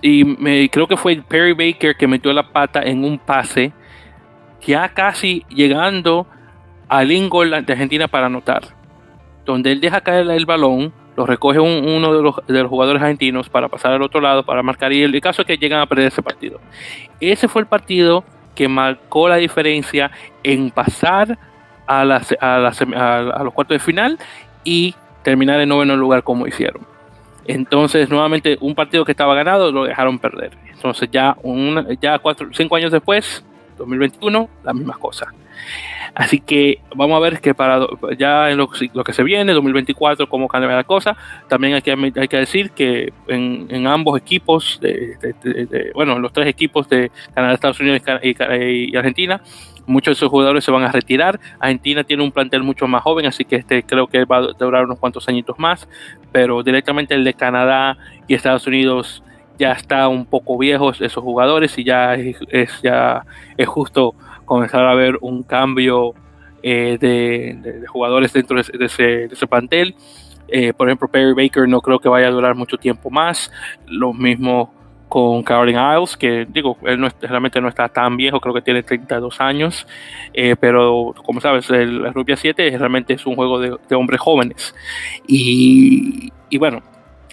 [0.01, 3.73] y me, creo que fue Perry Baker que metió la pata en un pase,
[4.63, 6.27] ya casi llegando
[6.89, 8.63] al ingol de Argentina para anotar.
[9.45, 13.49] Donde él deja caer el balón, lo recoge uno de los, de los, jugadores argentinos
[13.49, 14.93] para pasar al otro lado, para marcar.
[14.93, 16.61] Y el, caso es que llegan a perder ese partido.
[17.21, 20.11] Ese fue el partido que marcó la diferencia
[20.43, 21.39] en pasar
[21.87, 24.19] a, las, a, a, los cuartos de final
[24.65, 26.87] y terminar en noveno lugar como hicieron.
[27.45, 30.53] Entonces, nuevamente, un partido que estaba ganado lo dejaron perder.
[30.73, 31.37] Entonces, ya,
[32.01, 33.45] ya cuatro, cinco años después,
[33.79, 35.33] 2021, la misma cosa.
[36.15, 37.87] Así que vamos a ver que para
[38.19, 41.17] ya en lo, que se viene, 2024, cómo cambia la cosa.
[41.49, 44.81] También hay que, hay que decir que en, ambos equipos,
[45.95, 49.41] bueno, los tres equipos de Canadá, Estados Unidos y, Argentina,
[49.87, 51.41] muchos de esos jugadores se van a retirar.
[51.59, 54.85] Argentina tiene un plantel mucho más joven, así que este creo que va a durar
[54.85, 55.89] unos cuantos añitos más,
[56.31, 57.97] pero directamente el de Canadá
[58.29, 59.23] y Estados Unidos
[59.59, 62.37] ya está un poco viejos esos jugadores y ya es,
[62.83, 63.25] ya
[63.57, 64.15] es justo
[64.53, 66.13] comenzar a ver un cambio
[66.63, 69.95] eh, de, jugadores dentro de, ese, de plantel.
[70.47, 73.51] Eh, por ejemplo, Perry Baker no creo que vaya a durar mucho tiempo más.
[73.87, 74.71] Lo mismo
[75.09, 78.83] con Caroline Isles, que digo, él no, realmente no está tan viejo, creo que tiene
[78.83, 79.87] 32 años,
[80.35, 84.75] eh, pero como sabes, el, Rubia 7 realmente es un juego de, hombres jóvenes.
[85.27, 86.83] Y, y bueno,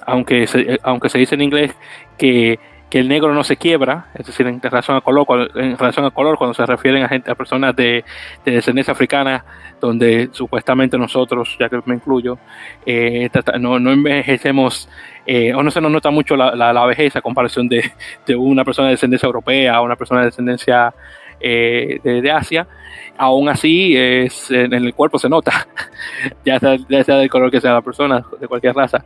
[0.05, 0.47] aunque
[0.84, 1.75] aunque se dice en inglés
[2.17, 6.06] que que el negro no se quiebra, es decir, en relación a color, en relación
[6.06, 8.04] a color, cuando se refieren a gente, a personas de,
[8.43, 9.45] descendencia africana,
[9.80, 12.39] donde supuestamente nosotros, ya que me incluyo,
[12.86, 14.89] eh, no, envejecemos,
[15.25, 17.91] eh, o no se nos nota mucho la, la, vejez a comparación de,
[18.36, 20.93] una persona de descendencia europea o una persona de descendencia
[21.39, 22.67] eh, de, Asia,
[23.17, 25.67] aún así es, en el cuerpo se nota,
[26.45, 29.06] ya sea del color que sea la persona, de cualquier raza.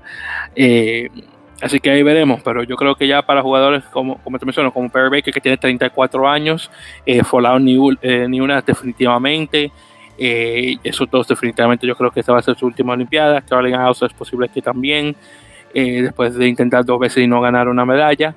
[1.63, 4.73] Así que ahí veremos, pero yo creo que ya para jugadores como, como te menciono,
[4.73, 6.69] como Perry Baker, que tiene 34 años,
[7.05, 9.71] eh, Fallout ni, eh, ni, una definitivamente,
[10.17, 13.77] eh, esos dos definitivamente yo creo que esta va a ser su última Olimpiada, Caroline
[13.77, 15.15] House es posible que también,
[15.73, 18.35] eh, después de intentar dos veces y no ganar una medalla.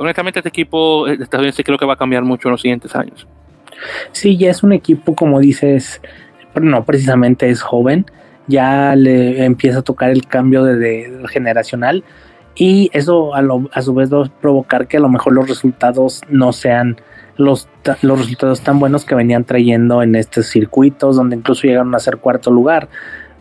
[0.00, 3.24] honestamente este equipo estadounidense creo que va a cambiar mucho en los siguientes años.
[4.10, 6.02] Sí, ya es un equipo como dices,
[6.60, 8.04] no precisamente es joven,
[8.50, 10.64] ya le empieza a tocar el cambio
[11.28, 12.04] generacional
[12.54, 16.52] y eso a, su vez va a provocar que a lo mejor los resultados no
[16.52, 17.00] sean
[17.36, 17.68] los,
[18.02, 22.18] los resultados tan buenos que venían trayendo en estos circuitos donde incluso llegaron a ser
[22.18, 22.88] cuarto lugar.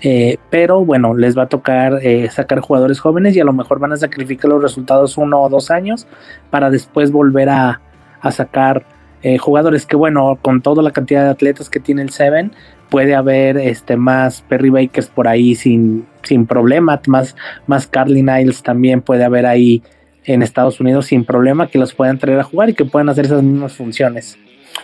[0.01, 3.79] Eh, pero bueno, les va a tocar eh, sacar jugadores jóvenes y a lo mejor
[3.79, 6.07] van a sacrificar los resultados uno o dos años
[6.49, 7.81] para después volver a,
[8.21, 8.85] a sacar
[9.21, 12.53] eh, jugadores que bueno, con toda la cantidad de atletas que tiene el Seven,
[12.89, 17.35] puede haber este más Perry Bakers por ahí sin, sin problema, más,
[17.67, 19.81] más Carly Niles también puede haber ahí
[20.25, 23.25] en Estados Unidos sin problema que los puedan traer a jugar y que puedan hacer
[23.25, 24.37] esas mismas funciones.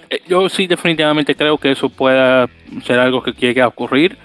[0.10, 2.48] Eh, yo sí definitivamente creo que eso pueda
[2.84, 4.18] ser algo que llegue a ocurrir.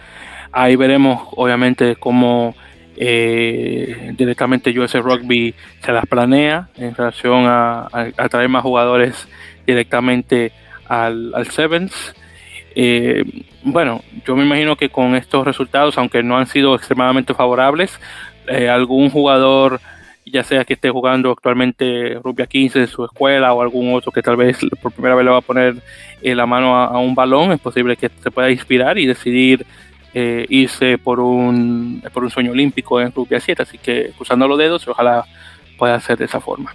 [0.53, 2.55] Ahí veremos obviamente cómo
[2.97, 7.89] eh, directamente US Rugby se las planea en relación a,
[8.31, 9.29] traer más jugadores
[9.67, 10.53] directamente
[10.87, 12.15] al, Sevens.
[12.75, 13.25] Eh,
[13.63, 17.99] bueno, yo me imagino que con estos resultados, aunque no han sido extremadamente favorables,
[18.69, 19.81] algún jugador
[20.31, 24.23] ya sea que esté jugando actualmente Rubia 15 en su escuela o algún otro que
[24.23, 25.77] tal vez por primera vez le va a poner
[26.23, 29.67] eh, la mano a, un balón, es posible que se pueda inspirar y decidir
[30.15, 34.59] eh, irse por un, por un sueño olímpico en Rubia 7, así que cruzando los
[34.59, 35.25] dedos, ojalá
[35.79, 36.75] pueda ser de esa forma.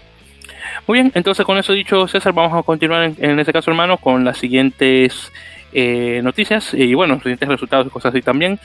[0.88, 4.24] Muy bien, entonces con eso dicho César, vamos a continuar en este caso hermano con
[4.24, 5.32] las siguientes
[5.78, 8.58] eh, noticias y bueno, recientes resultados y cosas así también.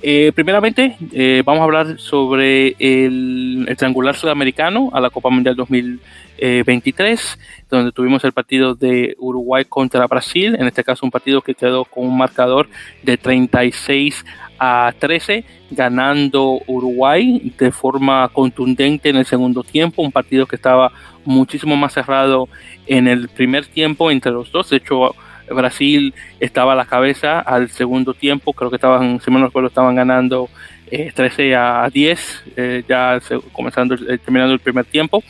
[0.00, 7.38] Eh, primeramente, eh, vamos a hablar sobre el, triangular sudamericano a la Copa Mundial 2023,
[7.68, 11.84] donde tuvimos el partido de Uruguay contra Brasil, en este caso un partido que quedó
[11.84, 12.66] con un marcador
[13.02, 14.24] de 36
[14.58, 20.92] a 13, ganando Uruguay de forma contundente en el segundo tiempo, un partido que estaba
[21.26, 22.48] muchísimo más cerrado
[22.86, 25.14] en el primer tiempo entre los dos, de hecho
[25.48, 27.40] Brasil estaba a la cabeza.
[27.40, 30.48] Al segundo tiempo, creo que estaban, si me recuerdo, estaban ganando
[30.90, 33.20] 13 eh, a 10, eh, ya
[33.52, 35.22] comenzando, eh, terminando el primer tiempo,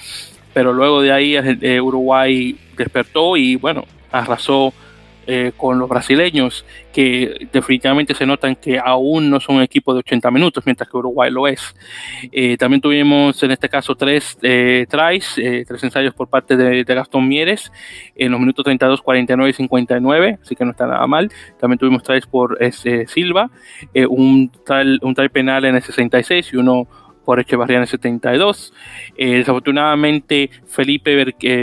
[0.52, 4.72] pero luego de ahí Uruguay despertó y bueno, arrasó
[5.26, 10.00] eh, con los brasileños, que definitivamente se notan que aún no son un equipo de
[10.00, 11.74] 80 minutos, mientras que Uruguay lo es.
[12.30, 17.26] Eh, también tuvimos en este caso tres eh, tries, tres ensayos por parte de, Gastón
[17.26, 17.72] Mieres
[18.14, 21.30] en los minutos 32, 49 y 59, así que no está nada mal.
[21.58, 22.58] También tuvimos tries por
[23.06, 23.50] Silva,
[24.08, 26.86] un, try, un try penal en el 66 y uno
[27.24, 28.72] por Echevarría en el 72.
[29.16, 31.16] desafortunadamente, Felipe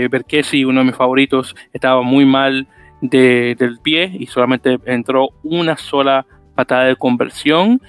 [0.10, 2.68] Berquesi, uno de mis favoritos, estaba muy mal
[3.02, 7.82] del pie y solamente entró una sola patada de conversión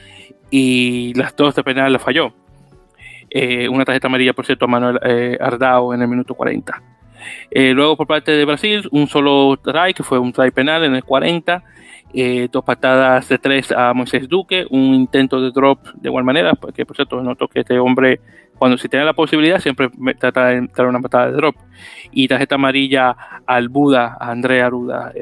[0.50, 2.32] y las dos de penal la falló.
[3.30, 6.82] Eh, una tarjeta amarilla, por cierto, a Manuel eh, Ardao en el minuto 40.
[7.50, 10.94] Eh, luego por parte de Brasil, un solo try, que fue un try penal en
[10.94, 11.62] el 40.
[12.50, 16.84] dos patadas de tres a Moisés Duque, un intento de drop de igual manera, porque
[16.84, 18.20] por cierto noto que este hombre
[18.62, 21.56] cuando si tiene la posibilidad, siempre trata de entrar una patada de drop.
[22.12, 25.12] Y tarjeta amarilla al Buda, a Andrea Aruda,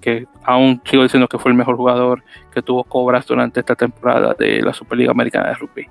[0.00, 4.34] que aún sigo diciendo que fue el mejor jugador que tuvo Cobras durante esta temporada
[4.36, 5.86] de la Superliga Americana de Rugby.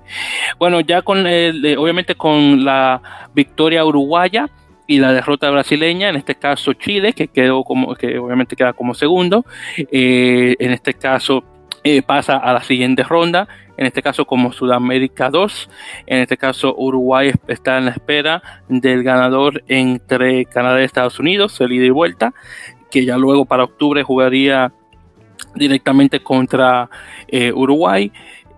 [0.58, 3.00] Bueno, ya con el, obviamente con la
[3.32, 4.50] victoria uruguaya
[4.86, 8.92] y la derrota brasileña, en este caso Chile, que quedó como, que obviamente queda como
[8.92, 9.46] segundo,
[9.78, 11.44] eh, en este caso
[11.82, 13.48] eh, pasa a la siguiente ronda
[13.80, 15.70] en este caso como Sudamérica 2.
[16.06, 21.58] En este caso Uruguay está en la espera del ganador entre Canadá y Estados Unidos,
[21.62, 22.34] el ida y vuelta,
[22.90, 24.70] que ya luego para octubre jugaría
[25.54, 26.90] directamente contra
[27.26, 28.12] eh, Uruguay.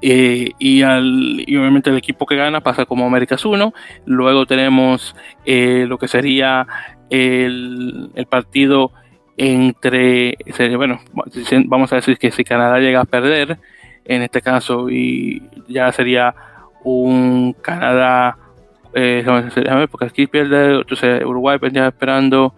[0.04, 3.72] Eh, y, al, obviamente el equipo que gana pasa como Américas 1.
[4.04, 6.66] Luego tenemos eh, lo que sería
[7.10, 8.90] el, el partido
[9.36, 10.36] entre,
[10.76, 11.00] bueno,
[11.66, 13.58] vamos a decir que si Canadá llega a perder,
[14.04, 16.34] en este caso y ya sería
[16.84, 18.36] un Canadá
[18.94, 19.24] eh,
[19.90, 22.54] porque aquí pierde entonces Uruguay venía esperando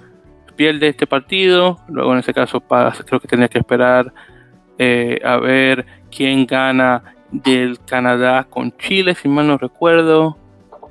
[0.56, 4.12] pierde este partido luego en ese caso pasa, creo que tenía que esperar
[4.78, 10.38] eh, a ver quién gana del Canadá con Chile si mal no recuerdo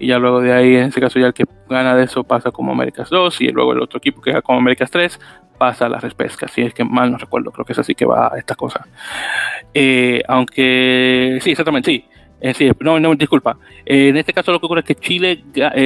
[0.03, 2.51] y ya luego de ahí en ese caso ya el que gana de eso pasa
[2.51, 5.19] como Américas 2 y luego el otro equipo que gana como Américas 3
[5.57, 8.05] pasa a las repescas, si es que mal no recuerdo, creo que es así que
[8.05, 8.85] va esta cosa.
[9.73, 12.05] Eh, aunque, sí, exactamente, sí.
[12.41, 13.57] Eh, no, no, disculpa.
[13.85, 15.43] Eh, en este caso lo que ocurre es que Chile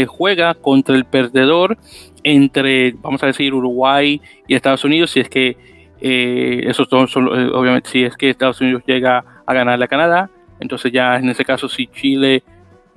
[0.08, 1.78] juega contra el perdedor
[2.24, 5.56] entre, vamos a decir, Uruguay y Estados Unidos, si es que
[6.00, 10.92] esos dos son, obviamente, si es que Estados Unidos llega a ganarle a Canadá, entonces
[10.92, 12.44] ya en ese caso si Chile,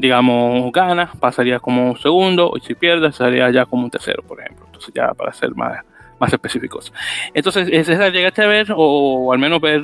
[0.00, 4.40] digamos, gana, pasaría como un segundo, y si pierde, sería ya como un tercero, por
[4.40, 4.66] ejemplo.
[4.66, 5.84] Entonces ya para ser más,
[6.18, 6.92] más específicos.
[7.34, 9.82] Entonces, César, ¿llegaste a ver o, al menos ver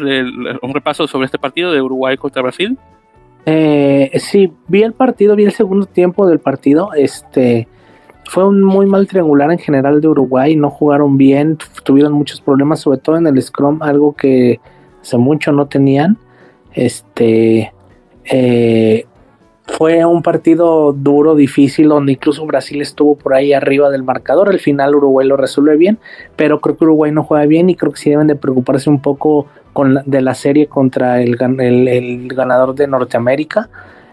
[0.63, 2.79] un repaso sobre este partido de Uruguay contra Brasil?
[3.47, 6.93] Eh, sí, vi el partido, vi el segundo tiempo del partido.
[6.95, 7.69] Este
[8.29, 10.57] fue un muy mal triangular en general de Uruguay.
[10.57, 14.61] No jugaron bien, tuvieron muchos problemas, sobre todo en el scrum, algo que
[15.01, 16.19] hace mucho no tenían.
[16.73, 17.73] Este,
[18.25, 19.07] eh,
[19.67, 24.49] fue un partido duro, difícil, donde incluso Brasil estuvo por ahí arriba del marcador.
[24.49, 25.99] Al final Uruguay lo resuelve bien,
[26.37, 29.03] pero creo que Uruguay no juega bien y creo que sí deben de preocuparse un
[29.03, 33.69] poco con de la serie contra el, el, ganador de Norteamérica,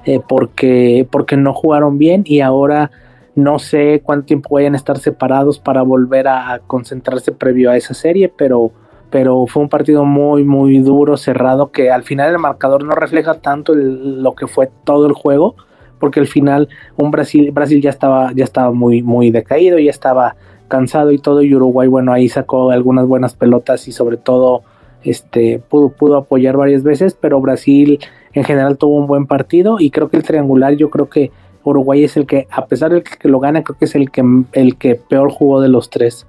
[0.06, 2.92] eh, porque, porque no jugaron bien y ahora
[3.36, 7.94] no sé cuánto tiempo vayan a estar separados para volver a concentrarse previo a esa
[7.94, 8.72] serie, pero
[9.14, 13.36] pero fue un partido muy, muy duro, cerrado, que al final el marcador no refleja
[13.36, 15.54] tanto lo que fue todo el juego,
[16.00, 20.36] porque al final un Brasil, Brasil ya estaba, ya estaba muy, muy decaído, ya estaba
[20.68, 24.64] cansado y todo, y Uruguay, bueno, ahí sacó algunas buenas pelotas y sobre todo
[25.04, 28.00] este, pudo, pudo apoyar varias veces, pero Brasil
[28.34, 31.30] en general tuvo un buen partido y creo que el triangular, yo creo que
[31.64, 34.24] Uruguay es el que, a pesar de que lo gana, creo que es el que,
[34.54, 36.26] el que peor jugó de los tres.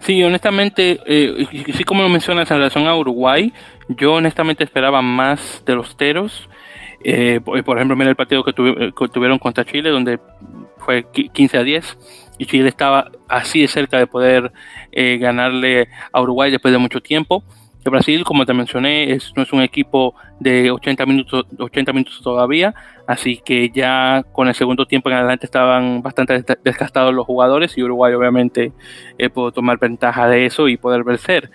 [0.00, 3.52] Sí, honestamente, eh, sí como lo mencionas en relación a Uruguay,
[3.88, 6.48] yo honestamente esperaba más de los teros.
[7.04, 10.18] Eh, por, ejemplo, mira el partido que, tuvieron contra Chile, donde
[10.78, 11.98] fue 15 a 10
[12.38, 14.52] y Chile estaba así de cerca de poder
[14.92, 17.42] eh, ganarle a Uruguay después de mucho tiempo.
[17.84, 22.74] Brasil, como te mencioné, no es un equipo de 80 minutos, 80 minutos todavía,
[23.06, 27.82] así que ya con el segundo tiempo en adelante estaban bastante desgastados los jugadores y
[27.82, 28.72] Uruguay obviamente
[29.16, 31.50] eh, pudo tomar ventaja de eso y poder vencer.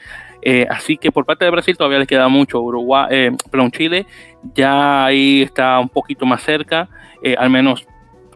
[0.45, 2.59] Eh, así que por parte de Brasil todavía les queda mucho.
[2.61, 4.05] Uruguay, eh, perdón, Chile
[4.53, 6.89] ya ahí está un poquito más cerca,
[7.21, 7.87] eh, al menos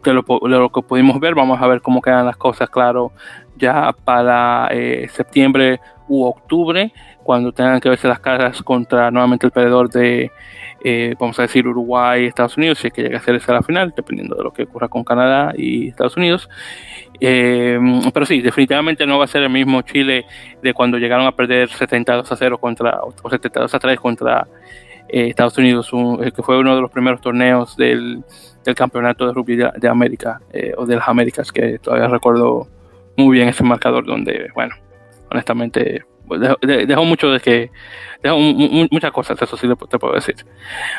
[0.02, 1.34] de lo, de lo, que pudimos ver.
[1.34, 3.12] Vamos a ver cómo quedan las cosas, claro,
[3.56, 4.70] ya para
[5.08, 6.92] septiembre u octubre
[7.28, 10.32] cuando tengan que verse las caras contra nuevamente el perdedor de,
[10.82, 13.62] eh, vamos a decir, Uruguay Estados Unidos, si es que llega a ser esa la
[13.62, 16.48] final, dependiendo de lo que ocurra con Canadá y Estados Unidos.
[17.20, 17.78] Eh,
[18.14, 20.24] pero sí, definitivamente no va a ser el mismo Chile
[20.62, 24.48] de cuando llegaron a perder 72 a 0 contra, o 72 a 3 contra
[25.10, 25.90] eh, Estados Unidos,
[26.34, 28.24] que fue uno de los primeros torneos del,
[28.64, 30.40] del campeonato de rugby de, de América,
[30.78, 32.68] o de las Américas, que todavía recuerdo
[33.18, 34.74] muy bien ese marcador donde, bueno,
[35.30, 37.70] honestamente dejó, mucho de que
[38.22, 38.38] dejó
[38.90, 40.36] muchas cosas eso sí te puedo decir.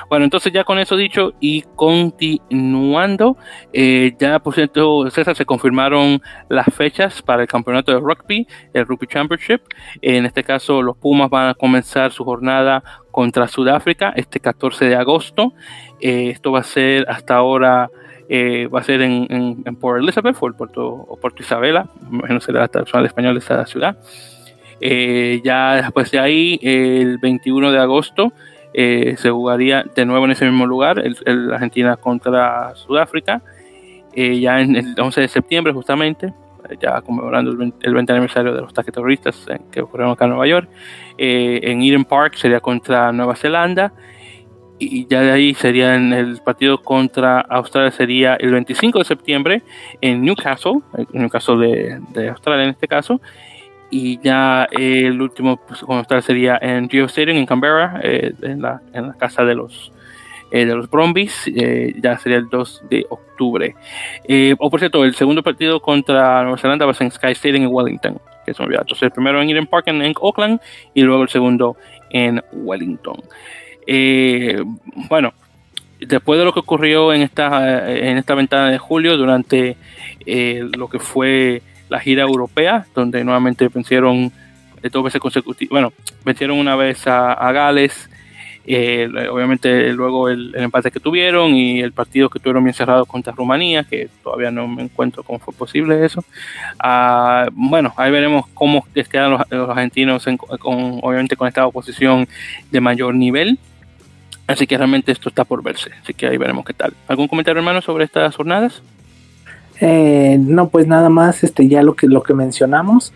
[0.10, 3.38] Bueno entonces ya con eso dicho y continuando
[3.74, 8.86] eh, ya por cierto César se confirmaron las fechas para el campeonato de rugby el
[8.86, 9.62] rugby championship.
[10.02, 14.96] En este caso los Pumas van a comenzar su jornada contra Sudáfrica este 14 de
[14.96, 15.54] agosto.
[16.02, 17.90] Eh, esto va a ser hasta ahora
[18.32, 19.26] eh, va a ser en,
[19.66, 23.66] en, Port Elizabeth o, Puerto, Puerto Isabela, no será la traducción al español de esta
[23.66, 23.98] ciudad.
[24.82, 28.34] Eh, ya después de ahí, el 21 de agosto,
[28.74, 33.42] eh, se jugaría de nuevo en ese mismo lugar, el, Argentina contra Sudáfrica.
[34.14, 36.34] Eh, ya en el 11 de septiembre, justamente,
[36.82, 40.70] ya conmemorando el 20, aniversario de los ataques terroristas que ocurrieron acá en Nueva York.
[41.18, 43.94] en Eden Park sería contra Nueva Zelanda.
[44.82, 49.62] Y ya de ahí sería en el partido contra Australia, sería el 25 de septiembre
[50.00, 53.20] en Newcastle, en Newcastle de, de Australia en este caso
[53.92, 58.82] y ya el último pues, tal sería en Geo Stadium en Canberra eh, en, la,
[58.94, 59.92] en, la, casa de los
[60.52, 63.76] eh, de los Brumbies eh, ya sería el 2 de octubre.
[64.60, 67.64] O por cierto el segundo partido contra Nueva Zelanda va a ser en Sky Stadium
[67.64, 70.60] en Wellington que son entonces el primero en Eden Park en, en, Auckland
[70.94, 71.78] y luego el segundo
[72.10, 73.22] en Wellington.
[75.10, 75.34] Bueno
[76.00, 79.78] después de lo que ocurrió en esta en esta ventana de julio durante
[80.26, 84.32] lo que fue la gira europea, donde nuevamente vencieron
[84.82, 88.10] eh, dos veces consecutivas, bueno, vencieron una vez a, Gales,
[88.66, 93.34] eh, obviamente luego el, empate que tuvieron y el partido que tuvieron bien cerrado contra
[93.34, 96.24] Rumanía, que todavía no me encuentro cómo fue posible eso.
[96.78, 100.24] Ah, bueno, ahí veremos cómo quedan los, los argentinos,
[100.60, 102.28] con, obviamente con esta oposición
[102.70, 103.58] de mayor nivel.
[104.50, 105.92] Así que realmente esto está por verse.
[106.02, 106.94] Así que ahí veremos qué tal.
[107.08, 108.82] ¿Algún comentario, hermano, sobre estas jornadas?
[109.82, 113.14] Eh, no, pues nada más, este, ya lo que, lo que mencionamos.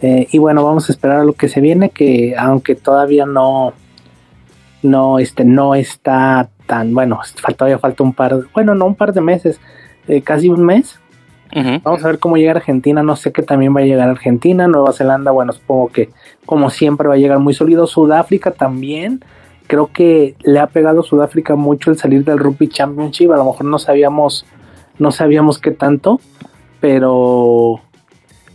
[0.00, 3.72] Eh, y bueno, vamos a esperar a lo que se viene, que aunque todavía no,
[4.82, 7.20] no, este, no está tan, bueno,
[7.56, 9.60] todavía falta un par, bueno, no un par de meses,
[10.08, 10.98] eh, casi un mes.
[11.84, 14.94] Vamos a ver cómo llega Argentina, no sé qué también va a llegar Argentina, Nueva
[14.94, 16.08] Zelanda, bueno, supongo que
[16.46, 19.22] como siempre va a llegar muy sólido, Sudáfrica también,
[19.66, 23.66] creo que le ha pegado Sudáfrica mucho el salir del Rugby Championship, a lo mejor
[23.66, 24.46] no sabíamos
[24.98, 26.20] no sabíamos qué tanto,
[26.80, 27.80] pero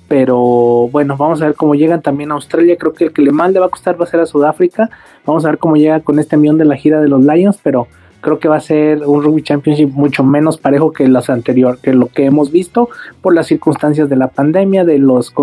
[0.08, 2.78] pero bueno, vamos a ver cómo llegan también a Australia.
[2.78, 4.90] Creo que el que le más le va a costar va a ser a Sudáfrica.
[5.26, 7.88] Vamos a ver cómo llega con este millón de la gira de los Lions, pero
[8.22, 11.94] creo que va a ser un Rugby Championship mucho menos parejo que los anteriores, que
[11.94, 12.90] lo que hemos visto
[13.22, 15.34] por las circunstancias de la pandemia, de los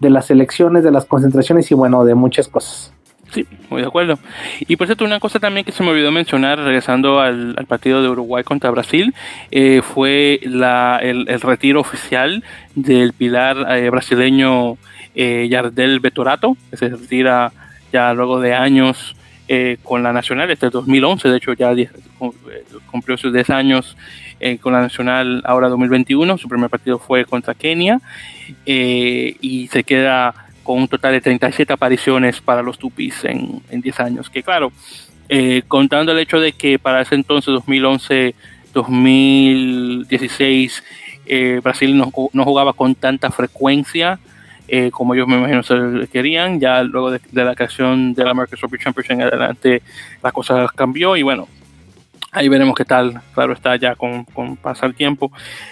[0.00, 2.93] de las elecciones, de las concentraciones y bueno, de muchas cosas.
[3.34, 4.16] Sí, muy de acuerdo.
[4.60, 8.08] Y por cierto, una cosa también que se me olvidó mencionar, regresando al, partido de
[8.08, 9.12] Uruguay contra Brasil,
[9.50, 12.44] eh, fue el, retiro oficial
[12.76, 14.78] del pilar eh, brasileño
[15.16, 17.52] eh, Yardel Betorato, que se retira
[17.92, 19.16] ya luego de años
[19.82, 21.74] con la Nacional, este 2011, de hecho ya
[22.90, 23.94] cumplió sus 10 años
[24.62, 28.00] con la Nacional ahora 2021, su primer partido fue contra Kenia
[28.64, 34.00] y se queda con un total de 37 apariciones para los Tupis en, en 10
[34.00, 34.28] años.
[34.28, 34.72] Que claro,
[35.28, 38.34] eh, contando el hecho de que para ese entonces, 2011,
[38.72, 40.82] 2016,
[41.26, 44.18] eh, Brasil no, no, jugaba con tanta frecuencia
[44.66, 46.58] eh, como ellos me imagino se querían.
[46.60, 49.82] Ya luego de, la creación de la American Rugby Championship en adelante,
[50.22, 51.48] la cosa cambió y bueno.
[52.32, 55.30] Ahí veremos qué tal, claro está ya con, con pasar el tiempo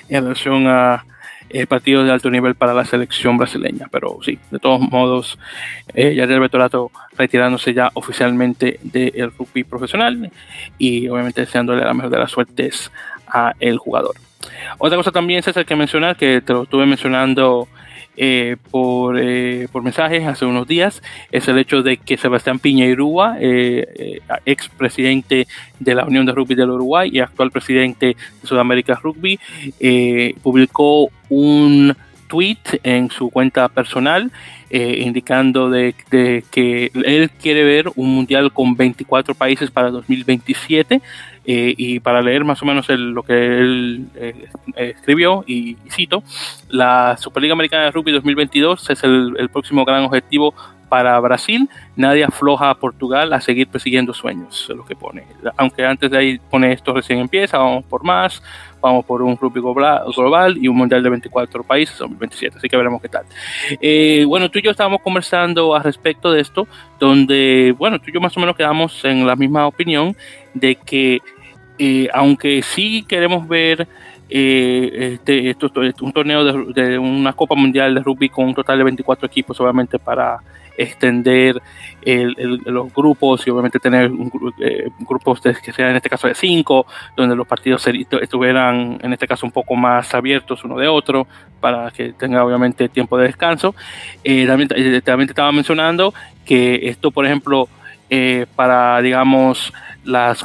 [0.08, 1.04] en relación a,
[1.52, 3.86] eh, partidos de alto nivel para la selección brasileña.
[3.90, 5.38] Pero sí, de todos modos,
[5.94, 10.30] eh, ya del Betorato retirándose ya oficialmente del rugby profesional
[10.78, 12.90] y obviamente deseándole la mejor de las suertes
[13.26, 14.14] a el jugador.
[14.78, 17.68] Otra cosa también, César, que mencionar, que te lo estuve mencionando
[18.16, 23.38] eh, por, eh, por mensajes hace unos días es el hecho de que Sebastián Piñeirúa,
[23.40, 25.46] eh, eh ex presidente
[25.80, 29.38] de la Unión de Rugby del Uruguay y actual presidente de Sudamérica Rugby,
[30.42, 31.96] publicó un
[32.28, 34.30] tweet en su cuenta personal
[34.70, 41.00] indicando de, que él quiere ver un mundial con 24 países para 2027
[41.44, 46.22] eh, y para leer más o menos lo que él eh, escribió, y, cito,
[46.68, 50.54] la Superliga Americana de Rugby 2022 es el, el, próximo gran objetivo
[50.92, 51.70] para Brasil.
[51.96, 55.24] Nadie afloja a Portugal a seguir persiguiendo sueños, es lo que pone.
[55.56, 58.42] Aunque antes de ahí pone esto recién empieza, vamos por más,
[58.78, 63.00] vamos por un rugby global y un mundial de 24 países, 2027, así que veremos
[63.00, 63.24] qué tal.
[63.80, 66.68] Eh, bueno, tú y yo estábamos conversando al respecto de esto,
[67.00, 70.14] donde, bueno, tú y yo más o menos quedamos en la misma opinión
[70.52, 71.22] de que
[71.78, 73.88] eh, aunque sí queremos ver
[74.28, 75.70] eh, este, esto,
[76.02, 79.98] un torneo de, una Copa Mundial de Rugby con un total de 24 equipos, obviamente
[79.98, 80.38] para
[80.76, 81.60] extender
[82.04, 86.86] los grupos y obviamente tener un, eh, grupos que sean en este caso de 5,
[87.16, 91.26] donde los partidos estuvieran en este caso un poco más abiertos uno de otro,
[91.60, 93.74] para que tenga obviamente tiempo de descanso.
[94.46, 94.68] también,
[95.04, 96.12] también te estaba mencionando
[96.44, 97.68] que esto, por ejemplo,
[98.56, 99.72] para, digamos,
[100.04, 100.44] las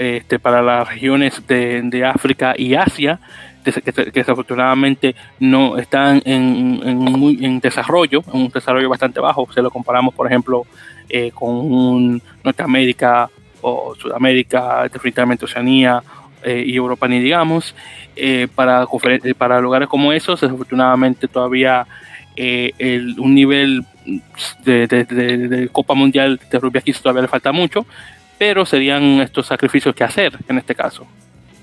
[0.00, 3.20] este, para las regiones de, África y Asia,
[3.64, 9.46] que, desafortunadamente no están en, en, desarrollo, en un desarrollo bastante bajo.
[9.52, 10.64] Si lo comparamos, por ejemplo,
[11.08, 13.30] eh, con Norteamérica
[13.62, 16.02] o Sudamérica, definitivamente Oceanía
[16.42, 17.74] eh, y Europa, ni digamos,
[18.16, 18.86] eh, para,
[19.36, 21.86] para lugares como esos, desafortunadamente todavía
[23.18, 23.84] un nivel
[24.64, 27.84] de, de, Copa Mundial de rugby aquí todavía le falta mucho,
[28.38, 31.06] pero serían estos sacrificios que hacer en este caso.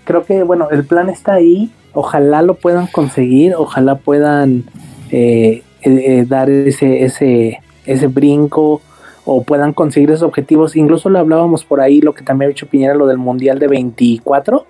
[0.08, 1.70] Creo que, bueno, el plan está ahí,
[2.00, 4.66] ojalá lo puedan conseguir, ojalá puedan
[5.10, 8.82] eh, eh, eh, dar ese, ese, ese brinco
[9.26, 10.76] o puedan conseguir esos objetivos.
[10.76, 13.68] Incluso lo hablábamos por ahí, lo que también ha dicho Piñera, lo del Mundial de
[13.68, 14.66] 24.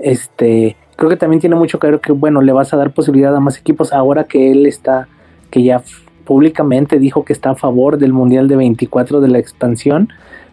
[0.00, 3.34] Este, creo que también tiene mucho que ver que, bueno, le vas a dar posibilidad
[3.36, 5.06] a más equipos ahora que él está,
[5.50, 5.82] que ya
[6.24, 10.08] públicamente dijo que está a favor del Mundial de 24 de la expansión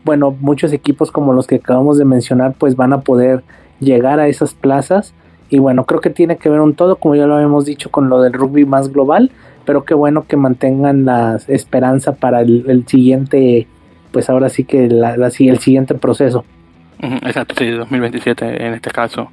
[0.06, 3.44] bueno, muchos equipos como los que acabamos de mencionar, pues van a poder
[3.80, 5.14] llegar a esas plazas.
[5.50, 8.10] Y bueno, creo que tiene que ver un todo, como ya lo habíamos dicho, con
[8.10, 9.32] lo del rugby más global,
[9.66, 13.68] pero qué bueno que mantengan la esperanza para el, siguiente,
[14.12, 16.46] pues ahora sí que la, el siguiente proceso.
[17.02, 19.30] Exacto, sí, 2027 en este caso.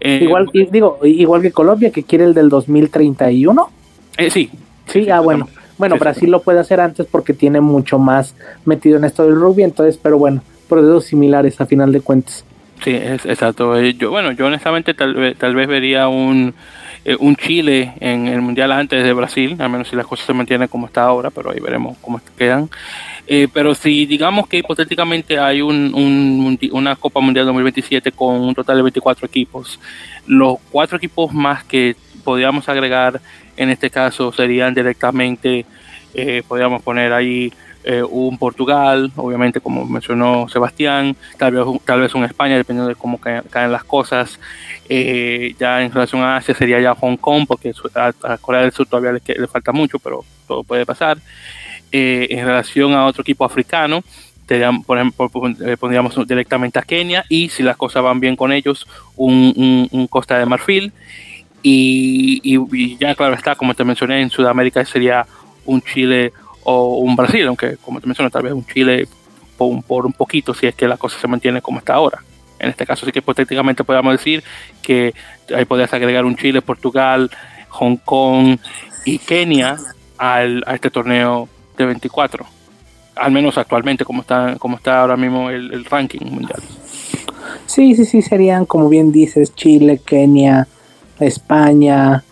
[0.00, 3.70] Eh, igual, digo, igual que Colombia, que quiere el del 2031.
[4.16, 4.50] Eh, sí.
[4.86, 5.48] Sí, ah, bueno.
[5.76, 8.34] Bueno, Brasil lo puede hacer antes porque tiene mucho más
[8.64, 12.44] metido en esto del rugby, entonces, pero bueno, procesos similares a final de cuentas.
[12.82, 13.76] Sí, es, exacto.
[13.78, 16.54] Eh, yo, bueno, yo honestamente tal vez, tal vez vería un,
[17.04, 20.32] eh, un Chile en el Mundial antes de Brasil, al menos si las cosas se
[20.32, 22.70] mantienen como está ahora, pero ahí veremos cómo quedan.
[23.26, 28.54] Eh, pero si digamos que hipotéticamente hay un, un, una Copa Mundial 2027 con un
[28.54, 29.78] total de 24 equipos,
[30.26, 33.20] los cuatro equipos más que podríamos agregar
[33.56, 35.66] en este caso serían directamente,
[36.14, 37.52] eh, podríamos poner ahí
[37.90, 41.52] eh, un Portugal, obviamente como mencionó Sebastián, tal
[42.02, 44.38] vez, un España, dependiendo de cómo caen, las cosas.
[44.90, 48.88] Eh, ya en relación a Asia sería ya Hong Kong, porque a, Corea del Sur
[48.88, 51.16] todavía le, falta mucho, pero todo puede pasar.
[51.90, 54.02] en relación a otro equipo africano,
[54.86, 55.30] por ejemplo,
[55.80, 58.86] pondríamos directamente a Kenia y si las cosas van bien con ellos,
[59.16, 60.92] un, Costa de Marfil.
[61.62, 65.26] Y, ya claro está, como te mencioné, en Sudamérica sería
[65.64, 66.34] un Chile
[66.70, 69.08] o un Brasil, aunque como te menciono, tal vez un Chile
[69.56, 72.22] por, por un poquito si es que la cosa se mantiene como está ahora.
[72.58, 74.44] En este caso sí que hipotéticamente podríamos decir
[74.82, 75.14] que
[75.56, 77.30] ahí podrías agregar un Chile, Portugal,
[77.70, 78.58] Hong Kong
[79.06, 79.78] y Kenia
[80.18, 81.48] al, a este torneo
[81.78, 82.44] de 24.
[83.16, 86.60] Al menos actualmente como está, como está ahora mismo el, ranking mundial.
[87.64, 90.68] Sí, sí, sí, serían como bien dices, Chile, Kenia,
[91.18, 92.24] España,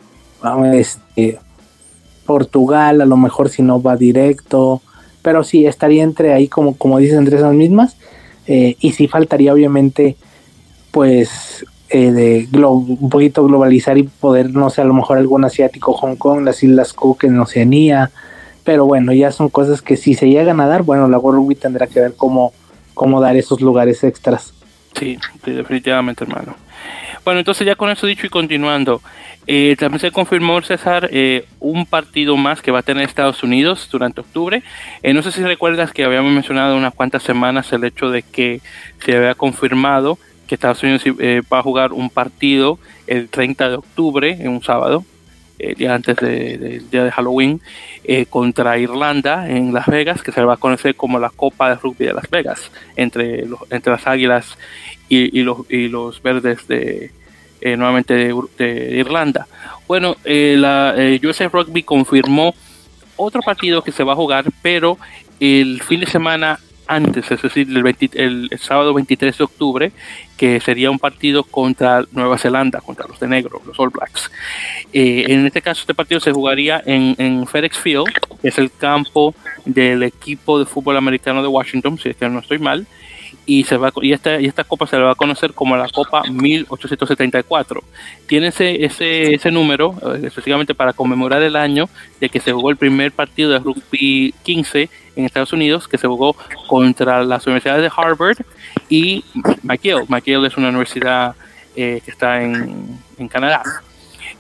[0.75, 1.39] este,
[2.27, 4.83] Portugal, a lo mejor si no va directo,
[5.23, 7.97] pero sí, estaría entre ahí como, como dices, entre esas mismas.
[8.47, 10.17] Eh, y sí faltaría obviamente
[10.93, 15.93] pues eh, de un poquito globalizar y poder, no sé, a lo mejor algún asiático,
[15.93, 18.11] Hong Kong, las Islas Cook en Oceanía,
[18.65, 21.87] pero bueno, ya son cosas que si se llegan a dar, bueno, la World tendrá
[21.87, 22.53] que ver cómo,
[22.95, 24.53] cómo dar esos lugares extras.
[24.99, 26.57] Sí, definitivamente, hermano.
[27.27, 29.03] Bueno, entonces ya con eso dicho y continuando,
[29.49, 33.89] eh, también se confirmó, César, eh, un partido más que va a tener Estados Unidos
[33.91, 34.63] durante octubre.
[35.03, 38.61] Eh, no sé si recuerdas que habíamos mencionado unas cuantas semanas el hecho de que
[39.05, 41.03] se había confirmado que Estados Unidos
[41.53, 45.05] va a jugar un partido el 30 de octubre, en un sábado,
[45.59, 47.61] el día antes del día de Halloween,
[48.31, 52.07] contra Irlanda en Las Vegas, que se va a conocer como la Copa de Rugby
[52.07, 54.57] de Las Vegas, entre, los, entre las Águilas
[55.09, 57.11] y, los, y los verdes de
[57.61, 59.47] eh, nuevamente de, Irlanda.
[59.87, 61.21] Bueno, eh, la eh,
[61.53, 62.55] Rugby confirmó
[63.17, 64.99] otro partido que se va a jugar, pero
[65.41, 67.67] el fin de semana antes, es decir,
[68.15, 69.93] el, sábado 23 de octubre,
[70.37, 74.31] que sería un partido contra Nueva Zelanda, contra los de negro, los All Blacks.
[74.93, 79.35] en este caso, este partido se jugaría en, en, FedEx Field, que es el campo
[79.65, 82.87] del equipo de fútbol americano de Washington, si es que no estoy mal,
[83.45, 85.89] y, se va, y, esta, y esta copa se le va a conocer como la
[85.89, 87.83] Copa 1874.
[88.27, 91.89] Tiene ese, ese, ese número eh, específicamente para conmemorar el año
[92.21, 96.07] de que se jugó el primer partido de rugby 15 en Estados Unidos, que se
[96.07, 98.39] jugó contra las universidades de Harvard
[98.89, 99.25] y
[99.63, 100.05] McGill.
[100.09, 101.35] McGill es una universidad
[101.75, 103.63] eh, que está en, en Canadá.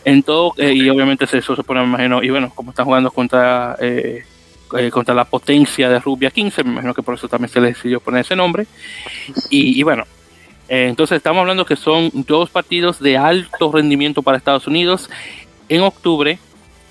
[0.05, 3.11] En todo, eh, y obviamente eso se pone, me imagino, y bueno, como están jugando
[3.11, 4.24] contra eh,
[4.91, 8.01] contra la potencia de Rubia 15, me imagino que por eso también se le decidió
[8.01, 8.67] poner ese nombre.
[9.51, 10.05] Y, bueno,
[10.69, 15.11] eh, entonces estamos hablando que son dos partidos de alto rendimiento para Estados Unidos
[15.69, 16.39] en octubre,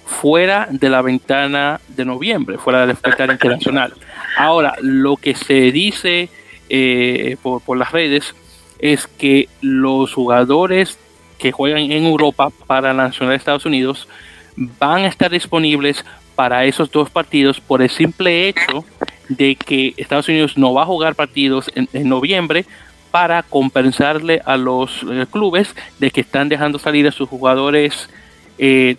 [0.06, 3.94] fuera de la ventana de noviembre, fuera de la ventana internacional.
[4.38, 6.30] Ahora, lo que se dice
[6.70, 8.36] eh, por, por las redes
[8.80, 11.00] es que los jugadores
[11.38, 14.08] que juegan en Europa para la Nacional de Estados Unidos
[14.56, 16.06] van a estar disponibles
[16.36, 18.86] para esos dos partidos por el simple hecho
[19.30, 22.66] de que Estados Unidos no va a jugar partidos en, noviembre
[23.12, 28.10] para compensarle a los eh, clubes de que están dejando salir a sus jugadores
[28.58, 28.96] eh,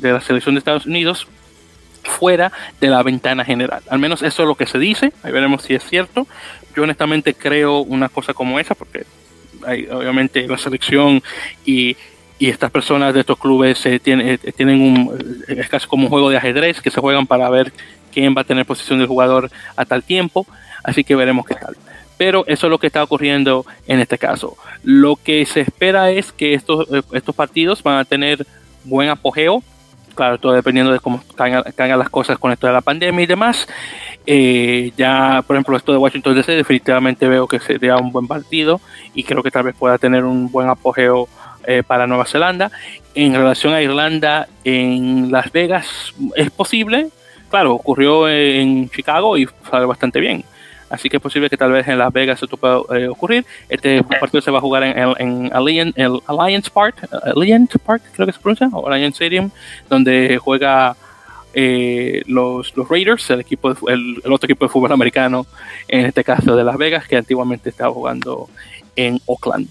[0.00, 1.26] de, la selección de Estados Unidos
[2.04, 3.82] fuera de la ventana general.
[3.88, 5.12] Al menos eso es lo que se dice.
[5.22, 6.26] Ahí veremos si es cierto.
[6.74, 9.04] Yo honestamente creo una cosa como esa porque
[9.66, 11.22] hay, obviamente la selección
[11.64, 11.96] y
[12.42, 16.10] y estas personas de estos clubes eh, tienen, eh, tienen un, es casi como un
[16.10, 17.72] juego de ajedrez que se juegan para ver
[18.12, 20.44] quién va a tener posición del jugador a tal tiempo,
[20.82, 21.76] así que veremos qué tal.
[22.18, 24.56] Pero eso es lo que está ocurriendo en este caso.
[24.82, 28.44] Lo que se espera es que estos, eh, estos partidos van a tener
[28.82, 29.62] buen apogeo,
[30.16, 31.62] claro, todo dependiendo de cómo caigan,
[31.96, 33.68] las cosas con esto de la pandemia y demás.
[34.96, 38.80] ya, por ejemplo, esto de Washington DC, definitivamente veo que sería un buen partido
[39.14, 41.28] y creo que tal vez pueda tener un buen apogeo
[41.66, 42.70] eh, para Nueva Zelanda.
[43.14, 47.08] En relación a Irlanda, en Las Vegas es posible.
[47.50, 50.44] Claro, ocurrió en Chicago y sale bastante bien.
[50.92, 53.46] Así que es posible que tal vez en Las Vegas esto pueda eh, ocurrir.
[53.68, 58.32] Este partido se va a jugar en, en, el Alliance Park, Alliance Park creo que
[58.32, 59.50] se pronuncia, o Alliance Stadium,
[59.88, 60.94] donde juega
[61.54, 65.46] eh, los, Raiders, el, equipo el, el, otro equipo de fútbol americano,
[65.88, 68.48] en este caso de Las Vegas, que antiguamente estaba jugando
[68.96, 69.68] en Oakland.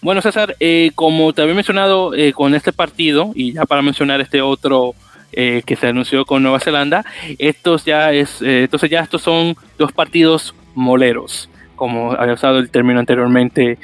[0.00, 4.20] Bueno, César, eh, como te había mencionado eh, con este partido, y ya para mencionar
[4.20, 4.94] este otro
[5.32, 7.04] eh, que se anunció con Nueva Zelanda,
[7.38, 13.00] estos ya es, entonces ya estos son dos partidos moleros, como había usado el término
[13.00, 13.78] anteriormente,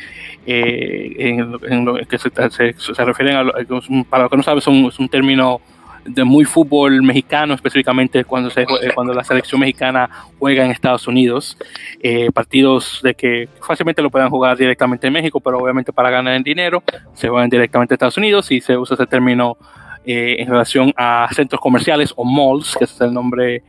[0.47, 3.45] en, lo que se, refieren a,
[4.09, 5.61] para lo que no sabes, es un término
[6.05, 11.07] de muy fútbol mexicano, específicamente cuando, se, eh, cuando la selección mexicana juega en Estados
[11.07, 11.57] Unidos.
[12.01, 16.35] Eh, partidos de que fácilmente lo puedan jugar directamente en México, pero obviamente para ganar
[16.35, 16.83] en dinero
[17.15, 19.57] se juegan directamente a Estados Unidos y se usa ese término
[20.05, 23.63] eh, en relación a centros comerciales o malls, que es el nombre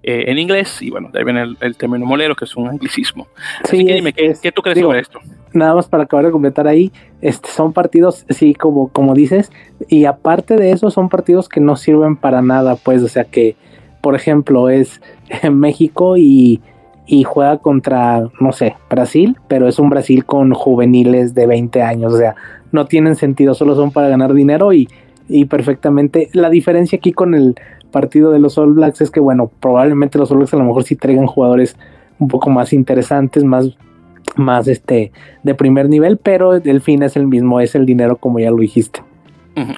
[0.00, 0.80] en inglés.
[0.80, 3.26] Y bueno, de ahí viene el, término molero, que es un anglicismo.
[3.62, 5.20] Así que dime, ¿qué, ¿qué, tú crees sobre esto?
[5.52, 9.50] nada más para acabar de completar ahí, este, son partidos, sí, como, como dices,
[9.88, 13.56] y aparte de eso son partidos que no sirven para nada, pues, o sea que
[14.00, 15.00] por ejemplo, es
[15.50, 16.60] México y,
[17.06, 22.14] y juega contra, no sé, Brasil, pero es un Brasil con juveniles de 20 años,
[22.14, 22.34] o sea,
[22.70, 24.88] no tienen sentido, solo son para ganar dinero y,
[25.28, 26.28] y perfectamente.
[26.32, 27.54] La diferencia aquí con el
[27.90, 30.84] partido de los All Blacks es que, bueno, probablemente los All Blacks a lo mejor
[30.84, 31.76] sí traigan jugadores
[32.18, 33.70] un poco más interesantes, más,
[34.36, 35.12] más este,
[35.42, 38.58] de primer nivel, pero el fin es el mismo, es el dinero como ya lo
[38.58, 39.02] dijiste.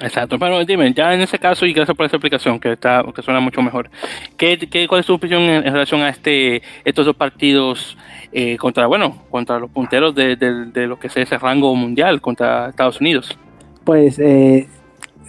[0.01, 3.21] Exacto, pero dime, ya en ese caso, y gracias por esa explicación, que está que
[3.21, 3.89] suena mucho mejor,
[4.37, 7.97] ¿qué, qué, cuál es tu opinión en, relación a este estos dos partidos
[8.31, 12.69] eh, contra, bueno, contra los punteros de, de, lo que es ese rango mundial, contra
[12.69, 13.37] Estados Unidos?
[13.83, 14.67] Pues eh,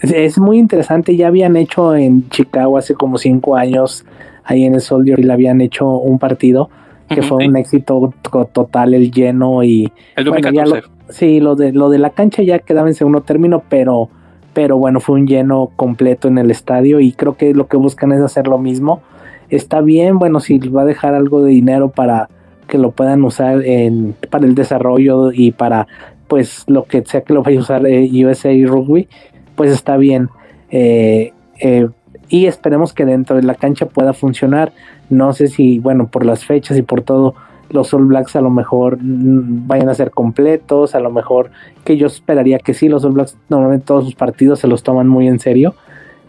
[0.03, 4.05] es muy interesante, ya habían hecho en Chicago hace como cinco años,
[4.45, 6.71] ahí en el Soldier, y le habían hecho un partido
[7.15, 8.13] que fue un éxito
[8.53, 9.93] total, el lleno y...
[10.17, 10.83] El 2014.
[11.11, 14.09] sí, lo de, lo de la cancha ya quedaba en segundo término, pero,
[14.53, 18.13] pero bueno, fue un lleno completo en el estadio y creo que lo que buscan
[18.13, 19.03] es hacer lo mismo.
[19.51, 22.29] Está bien, bueno, si va a dejar algo de dinero para
[22.67, 25.87] que lo puedan usar en, para el desarrollo y para
[26.29, 29.07] pues lo que sea que lo vaya a usar eh, USA Rugby,
[29.55, 30.29] pues está bien.
[30.71, 31.89] Eh, eh,
[32.29, 34.73] y esperemos que dentro de la cancha pueda funcionar.
[35.11, 37.35] No sé si, bueno, por las fechas y por todo,
[37.73, 41.51] los All Blacks a lo mejor mm, vayan a ser completos, a lo mejor
[41.85, 45.09] que yo esperaría que sí, los All Blacks normalmente todos sus partidos se los toman
[45.09, 45.75] muy en serio.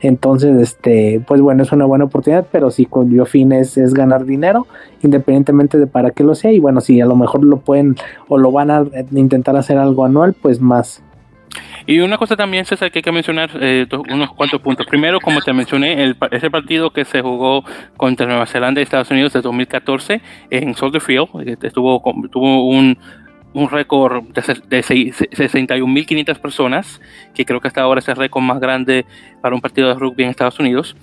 [0.02, 4.26] Entonces, este, pues bueno, es una buena oportunidad, pero si cuyo fin es, es, ganar
[4.26, 4.68] dinero,
[5.02, 7.96] independientemente de para qué lo sea, y bueno, si a lo mejor lo pueden
[8.28, 11.02] o lo van a intentar hacer algo anual, pues más,
[11.86, 14.86] y una cosa también, César, que hay que mencionar eh, unos cuantos puntos.
[14.88, 17.64] Primero, como te mencioné, el, ese partido que se jugó
[17.98, 22.02] contra Nueva Zelanda y Estados Unidos de 2014 en Soldier Field, eh, estuvo,
[22.32, 22.98] tuvo un,
[23.54, 27.02] un récord de, de 61.500 personas,
[27.34, 29.06] que creo que hasta ahora es el récord más grande
[29.42, 30.96] para un partido de rugby en Estados Unidos.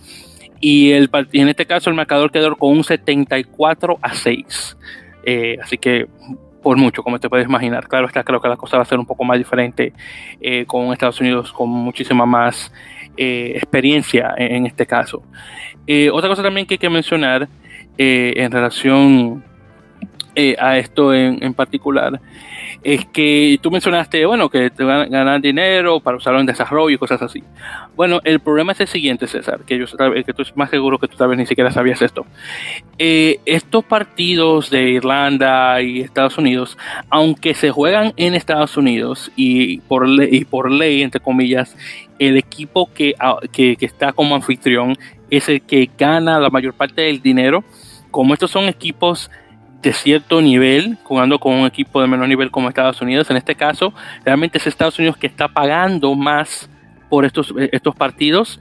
[0.60, 4.76] Y, el, y en este caso el marcador quedó con un 74 a 6.
[5.24, 6.06] Eh, así que
[6.62, 7.88] por mucho, como te puedes imaginar.
[7.88, 9.92] Claro está, creo que la cosa va a ser un poco más diferente
[10.40, 12.72] eh, con Estados Unidos, con muchísima más
[13.16, 15.22] eh, experiencia en, este caso.
[15.86, 17.48] Eh, otra cosa también que hay que mencionar
[18.02, 19.44] en relación
[20.58, 22.18] a esto en, en particular
[22.82, 26.94] es que tú mencionaste, bueno, que te van a ganar dinero para usarlo en desarrollo
[26.94, 27.42] y cosas así.
[27.96, 29.86] Bueno, el problema es el siguiente, César, que yo
[30.24, 32.26] que tú más seguro que tú tal vez ni siquiera sabías esto.
[32.98, 39.78] Eh, estos partidos de Irlanda y Estados Unidos, aunque se juegan en Estados Unidos y
[39.80, 41.76] por ley, y por ley entre comillas,
[42.18, 43.14] el equipo que,
[43.52, 44.96] que, que está como anfitrión
[45.30, 47.64] es el que gana la mayor parte del dinero.
[48.10, 49.30] Como estos son equipos
[49.82, 53.30] de cierto nivel, jugando con un equipo de menor nivel como Estados Unidos.
[53.30, 56.68] En este caso, realmente es Estados Unidos que está pagando más
[57.08, 58.60] por estos, eh, estos partidos,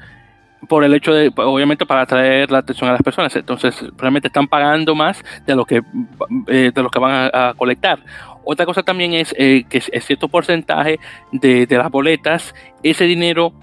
[0.68, 3.36] por el hecho de, obviamente, para atraer la atención a las personas.
[3.36, 5.82] Entonces, realmente están pagando más de lo que,
[6.48, 8.00] eh, de lo que van a, colectar.
[8.44, 11.00] Otra cosa también es eh, que es cierto porcentaje
[11.32, 13.54] de, las boletas, ese dinero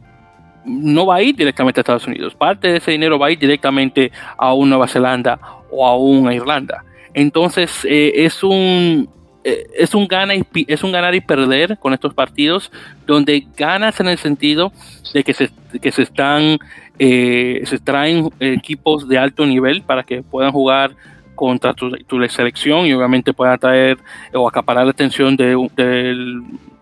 [0.64, 2.34] no va a ir directamente a Estados Unidos.
[2.34, 5.38] Parte de ese dinero va a ir directamente a una Nueva Zelanda
[5.70, 6.84] o a una Irlanda.
[7.16, 9.08] Entonces eh, es un
[9.42, 12.70] eh, es un gana y, es un ganar y perder con estos partidos
[13.06, 14.70] donde ganas en el sentido
[15.14, 15.48] de que se,
[15.80, 16.58] que se están
[16.98, 20.90] eh, se traen equipos de alto nivel para que puedan jugar
[21.34, 21.90] contra tu,
[22.28, 23.96] selección y obviamente puedan traer
[24.34, 25.56] o acaparar la atención de,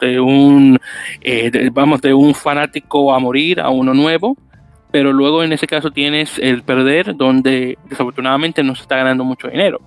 [0.01, 0.80] de un
[1.72, 4.37] vamos de un fanático a morir a uno nuevo.
[4.91, 9.49] Pero luego en ese caso tienes el perder donde desafortunadamente no se está ganando mucho
[9.49, 9.80] dinero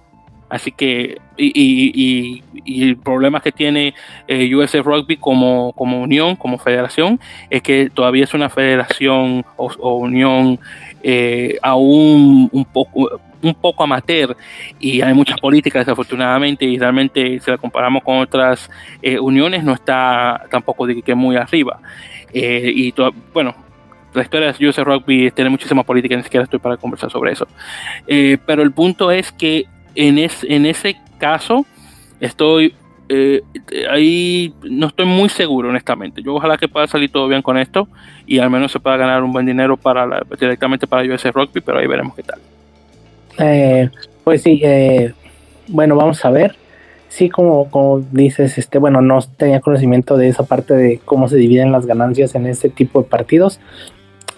[0.49, 3.93] Así que, y, y, y, el problema que tiene
[4.29, 7.19] eh, USF Rugby como, como unión, como federación,
[7.49, 10.57] es que todavía es una federación o, unión
[11.03, 14.37] eh, aún un poco, un poco amateur
[14.79, 18.69] y hay muchas políticas desafortunadamente y realmente si la comparamos con otras
[19.01, 21.79] eh, uniones no está tampoco de que muy arriba.
[22.33, 22.93] Eh, y
[23.33, 23.53] bueno,
[24.13, 27.47] la historia de USF Rugby tiene muchísima política, ni siquiera estoy para conversar sobre eso.
[28.45, 29.65] pero el punto es que
[29.97, 31.65] en, en ese caso
[32.19, 32.73] estoy
[33.09, 33.41] eh,
[33.89, 36.21] ahí no estoy muy seguro honestamente.
[36.21, 37.87] Yo ojalá que pueda salir todo bien con esto
[38.25, 41.79] y al menos se pueda ganar un buen dinero para directamente para US Rugby pero
[41.79, 42.39] ahí veremos qué tal.
[43.39, 43.89] Eh,
[44.23, 45.13] pues sí eh,
[45.67, 46.55] bueno vamos a ver.
[47.09, 51.37] Sí como, como dices este bueno no tenía conocimiento de esa parte de cómo se
[51.37, 53.61] dividen las ganancias en este tipo de partidos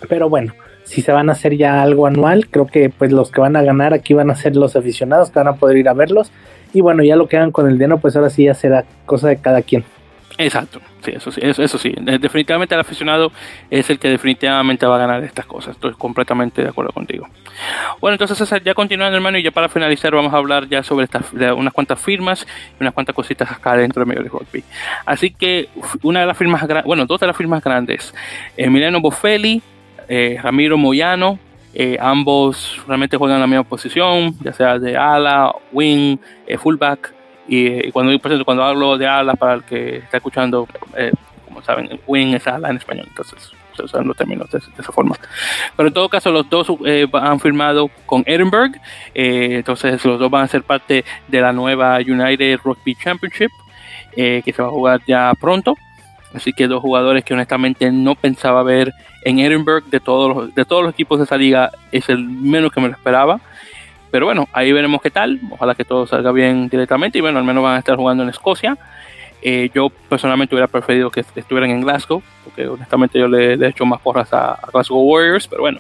[0.07, 0.53] pero bueno
[0.89, 3.61] si se van a hacer ya algo anual, creo que pues los que van a
[3.61, 6.31] ganar aquí van a ser los aficionados que van a poder ir a verlos.
[6.73, 9.27] Y bueno, ya lo que hagan con el dinero, pues ahora sí ya será cosa
[9.27, 9.83] de cada quien.
[10.39, 11.93] Exacto, sí, eso sí, eso, sí.
[12.19, 13.31] Definitivamente el aficionado
[13.69, 15.75] es el que definitivamente va a ganar estas cosas.
[15.75, 17.27] Estoy completamente de acuerdo contigo.
[18.01, 21.33] Bueno, entonces ya continuando, hermano, y ya para finalizar vamos a hablar ya sobre estas,
[21.33, 22.47] unas cuantas firmas
[22.79, 24.63] y unas cuantas cositas acá dentro del medio de rugby.
[25.05, 25.69] Así que
[26.01, 28.15] una de las firmas, bueno, dos de las firmas grandes,
[28.57, 29.61] Emiliano Boffelli,
[30.09, 31.39] eh, Ramiro Moyano,
[31.73, 37.13] eh, ambos realmente juegan la misma posición, ya sea de ala, wing, eh, fullback.
[37.47, 38.11] Y, cuando,
[38.45, 41.11] cuando hablo de ala, para el que está escuchando, eh,
[41.45, 45.15] como saben, wing es ala en español, entonces se usan los términos de, esa forma.
[45.75, 48.75] Pero en todo caso, los dos eh, han firmado con Edinburgh,
[49.15, 53.51] eh, entonces los dos van a ser parte de la nueva United Rugby Championship,
[54.15, 55.75] que se va a jugar ya pronto.
[56.33, 60.65] Así que dos jugadores que honestamente no pensaba ver en Edinburgh de todos los, de
[60.65, 63.39] todos los equipos de esa liga, es el menos que me lo esperaba.
[64.11, 65.39] Pero bueno, ahí veremos qué tal.
[65.51, 67.17] Ojalá que todo salga bien directamente.
[67.17, 68.77] Y bueno, al menos van a estar jugando en Escocia.
[69.41, 73.85] Eh, yo personalmente hubiera preferido que estuvieran en Glasgow, porque honestamente yo le, he hecho
[73.85, 75.47] más porras a, Glasgow Warriors.
[75.47, 75.79] Pero bueno,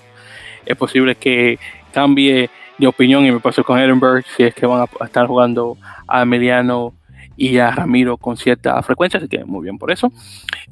[0.65, 1.59] es posible que
[1.91, 5.77] cambie de opinión y me pase con Edinburgh si es que van a estar jugando
[6.07, 6.93] a Emiliano
[7.39, 10.11] y a Ramiro con cierta frecuencia, así que muy bien por eso.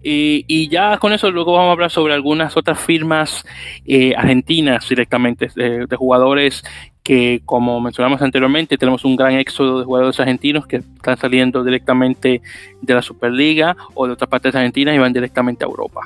[0.04, 3.46] y ya con eso luego vamos a hablar sobre algunas otras firmas
[3.86, 6.64] eh, argentinas directamente, de, jugadores
[7.08, 12.42] que como mencionamos anteriormente, tenemos un gran éxodo de jugadores argentinos que están saliendo directamente
[12.82, 16.02] de la Superliga o de otras partes argentinas y van directamente a Europa.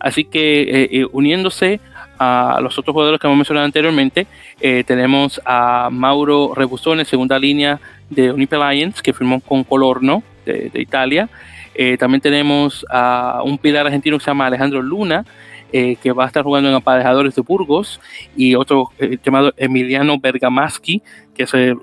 [0.00, 1.78] Así que eh, eh, uniéndose
[2.18, 4.26] a los otros jugadores que hemos mencionado anteriormente,
[4.60, 7.80] eh, tenemos a Mauro Rebusone, segunda línea
[8.14, 11.28] de Unipe Lions, que firmó con Colorno de, Italia.
[11.98, 15.24] también tenemos a un pilar argentino que se llama Alejandro Luna,
[15.74, 17.98] eh, que va a estar jugando en Aparejadores de Burgos,
[18.36, 21.00] y otro eh, llamado Emiliano Bergamaschi,
[21.34, 21.74] que se,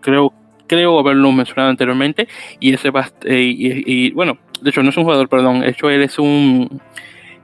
[0.00, 0.32] creo,
[0.66, 2.26] creo haberlo mencionado anteriormente,
[2.58, 5.88] y ese va, eh, y, bueno, de hecho no es un jugador, perdón, de hecho
[5.90, 6.80] él es un,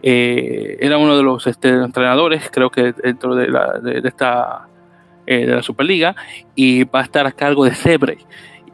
[0.03, 4.67] era uno de los este, entrenadores, creo que dentro de, la, de, esta,
[5.27, 6.15] de la Superliga,
[6.55, 8.19] y va a estar a cargo de Sebre,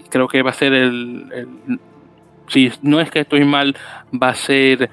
[0.09, 1.79] creo que va a ser el, el
[2.49, 3.77] si no es que estoy mal,
[4.11, 4.91] va a ser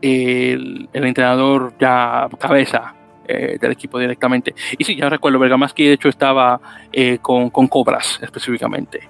[0.00, 2.94] el, entrenador ya cabeza
[3.26, 4.54] eh, del equipo directamente.
[4.78, 6.60] Y sí, ya recuerdo, Bergamaschi de hecho estaba
[6.92, 9.08] eh, con, con, Cobras específicamente.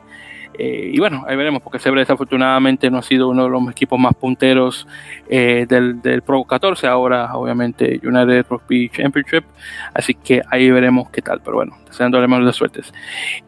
[0.59, 3.99] Eh, y bueno, ahí veremos, porque Sebre desafortunadamente no ha sido uno de los equipos
[3.99, 4.87] más punteros
[5.29, 9.45] eh, del, del, Pro 14, ahora obviamente United Rugby Championship,
[9.95, 12.93] así que ahí veremos qué tal, pero bueno, deseándole más de suertes.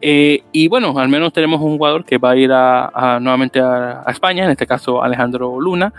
[0.01, 4.03] Eh, y bueno, al menos tenemos un jugador que va a ir a, nuevamente a,
[4.07, 5.93] España, en este caso Alejandro Luna,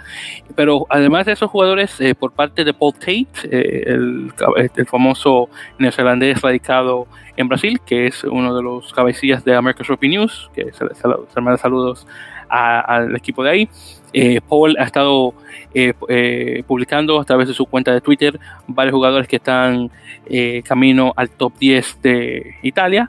[0.54, 4.32] pero además de esos jugadores, por parte de Paul Tate, el,
[4.76, 5.48] el famoso
[5.78, 7.06] neozelandés radicado
[7.36, 11.40] en Brasil, que es uno de los cabecillas de American Rugby News, que se, se,
[11.40, 12.06] manda saludos
[12.48, 13.68] al equipo de ahí.
[14.12, 15.34] Eh, Paul ha estado
[15.74, 19.90] eh, eh, publicando a través de su cuenta de Twitter varios jugadores que están
[20.64, 23.08] camino al top 10 de Italia.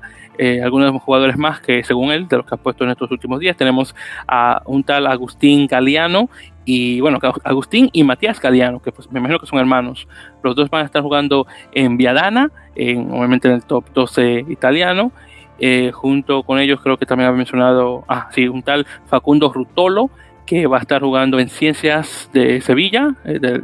[0.63, 3.09] algunos de los jugadores más que según él, de los que ha puesto en estos
[3.09, 3.95] últimos días, tenemos
[4.27, 6.29] a un tal Agustín Galeano
[6.67, 10.05] y bueno, Agustín y Matías Galeano, que pues, me imagino que son hermanos.
[10.43, 15.13] Los dos van a estar jugando en Viadana, en, obviamente en el top 12 italiano.
[15.59, 20.09] Eh, junto con ellos creo que también había mencionado, ah, sí, un tal Facundo Rutolo,
[20.45, 23.63] que va a estar jugando en Ciencias de Sevilla, eh, de,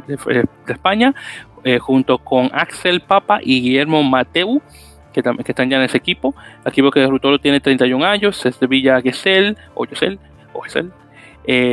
[0.66, 1.14] España,
[1.62, 4.62] eh, junto con Axel Papa y Guillermo Mateu,
[5.12, 6.34] que, que, están ya en ese equipo.
[6.64, 10.18] El equipo que Rutolo tiene 31 años, es de Villa Gesell, o Gesell,
[10.54, 10.90] o Gesell.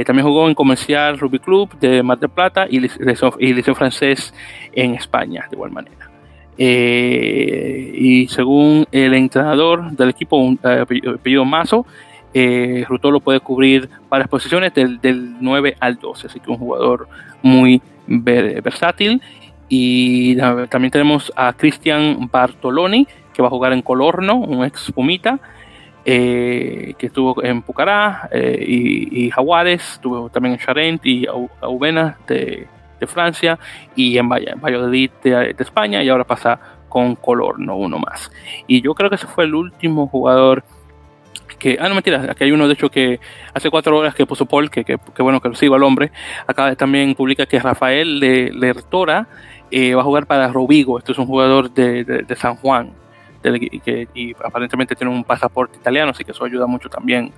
[0.05, 4.33] También jugó en Comercial Rugby Club de Mar del Plata y Liceo Francés
[4.73, 6.11] en España, de igual manera.
[6.63, 11.87] Eh, y según el entrenador del equipo, un eh, apellido Mazo,
[12.35, 17.07] eh, Rutolo puede cubrir varias posiciones del, 9 al 12, así que un jugador
[17.41, 19.23] muy versátil.
[19.69, 25.39] Y también tenemos a Cristian Bartoloni, que va a jugar en Colorno, un ex Pumita,
[26.03, 31.25] que estuvo en Pucará y, y, Jaguares, estuvo también en Charent y
[31.61, 32.67] Auvena de
[33.01, 33.59] de Francia
[33.95, 38.31] y en Valladolid de, de España y ahora pasa con color, no uno más.
[38.67, 40.63] Y yo creo que ese fue el último jugador
[41.57, 43.19] que, ah, no mentira, aquí hay uno de hecho que
[43.53, 46.11] hace cuatro horas que puso Paul, que, que, bueno que lo sigo al hombre,
[46.47, 49.27] acá también publica que Rafael Lertora
[49.69, 52.91] eh, va a jugar para Rovigo, este es un jugador de, San Juan,
[53.41, 57.31] que, y aparentemente tiene un pasaporte italiano, así que eso ayuda mucho también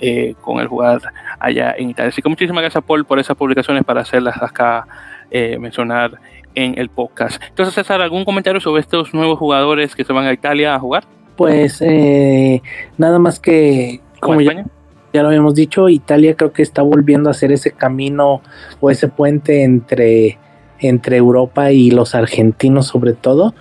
[0.00, 1.00] eh, con el jugar
[1.40, 2.10] allá en Italia.
[2.10, 4.86] Así que muchísimas gracias Paul por esas publicaciones para hacerlas acá
[5.30, 6.12] eh, mencionar
[6.54, 7.42] en el podcast.
[7.48, 11.04] Entonces César, ¿algún comentario sobre estos nuevos jugadores que se van a Italia a jugar?
[11.36, 12.62] Pues eh,
[12.96, 14.00] nada más que...
[14.20, 14.66] ¿Como España?
[15.12, 18.42] ya lo habíamos dicho, Italia creo que está volviendo a hacer ese camino
[18.80, 20.38] o ese puente entre,
[20.80, 23.54] entre Europa y los argentinos sobre todo.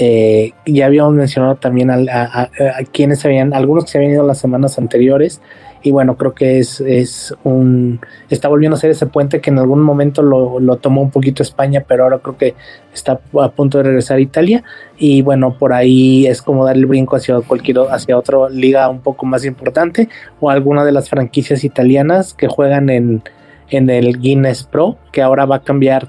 [0.00, 2.50] Eh, ya habíamos mencionado también a,
[2.92, 5.42] quienes habían, algunos que se habían ido las semanas anteriores,
[5.82, 7.98] y bueno, creo que es, es un,
[8.30, 11.42] está volviendo a ser ese puente que en algún momento lo, lo, tomó un poquito
[11.42, 12.54] España, pero ahora creo que
[12.94, 14.62] está a punto de regresar a Italia,
[14.98, 19.00] y bueno, por ahí es como dar el brinco hacia cualquier, hacia otra liga un
[19.00, 23.24] poco más importante, o alguna de las franquicias italianas que juegan en,
[23.68, 26.06] en el Guinness Pro, que ahora va a cambiar,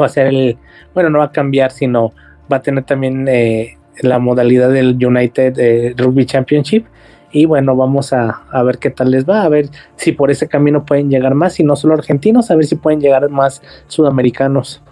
[0.00, 0.58] va a ser el,
[0.94, 2.12] bueno, no va a cambiar, sino
[2.50, 6.86] va a tener también eh, la modalidad del United eh, Rugby Championship.
[7.32, 10.48] Y bueno, vamos a, a, ver qué tal les va, a ver si por ese
[10.48, 14.82] camino pueden llegar más, y no solo argentinos, a ver si pueden llegar más sudamericanos.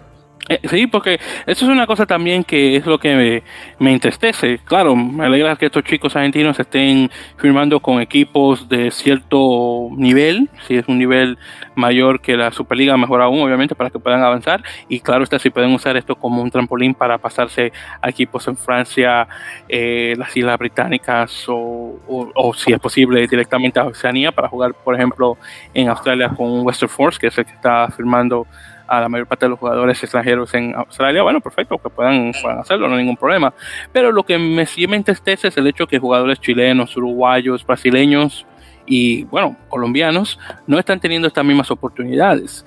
[0.47, 3.43] Eh, sí, porque eso es una cosa también que es lo que
[3.79, 4.59] me, entristece.
[4.59, 10.75] Claro, me alegra que estos chicos argentinos estén firmando con equipos de cierto nivel, si
[10.75, 11.39] es un nivel
[11.73, 14.63] mayor que la Superliga, mejor aún, obviamente, para que puedan avanzar.
[14.87, 18.55] Y claro está, si pueden usar esto como un trampolín para pasarse a equipos en
[18.55, 19.27] Francia,
[19.67, 24.93] eh, las Islas Británicas o, o, si es posible directamente a Oceanía para jugar, por
[24.93, 25.37] ejemplo,
[25.73, 28.45] en Australia con Western Force, que es el que está firmando
[28.87, 32.59] a la mayor parte de los jugadores extranjeros en Australia, bueno, perfecto, que puedan, puedan
[32.59, 33.53] hacerlo, no hay ningún problema.
[33.91, 38.45] Pero lo que me, sí me entristece es el hecho que jugadores chilenos, uruguayos, brasileños
[38.85, 42.65] y, bueno, colombianos no están teniendo estas mismas oportunidades.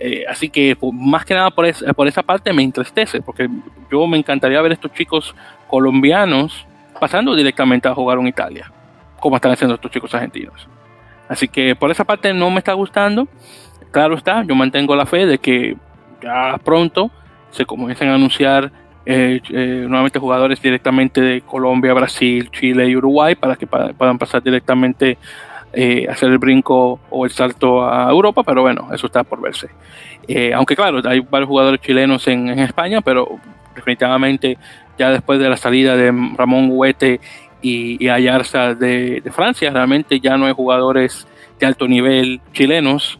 [0.00, 3.48] Eh, así que más que nada por, por esa parte me entristece, porque
[3.90, 5.34] yo me encantaría ver a estos chicos
[5.66, 6.66] colombianos
[7.00, 8.72] pasando directamente a jugar en Italia,
[9.20, 10.68] como están haciendo estos chicos argentinos.
[11.28, 13.28] Así que por esa parte no me está gustando
[13.90, 15.76] claro está, yo mantengo la fe de que
[16.22, 17.10] ya pronto
[17.50, 18.70] se comiencen a anunciar
[19.06, 24.42] eh, eh, nuevamente jugadores directamente de Colombia, Brasil, Chile y Uruguay para que puedan pasar
[24.42, 25.16] directamente
[25.72, 29.68] eh, hacer el brinco o el salto a Europa, pero bueno, eso está por verse.
[30.54, 33.38] aunque claro, hay varios jugadores chilenos en, España, pero
[33.74, 34.58] definitivamente
[34.98, 37.20] ya después de la salida de Ramón Huete
[37.62, 41.26] y, Ayarza de Francia, realmente ya no hay jugadores
[41.58, 43.18] de alto nivel chilenos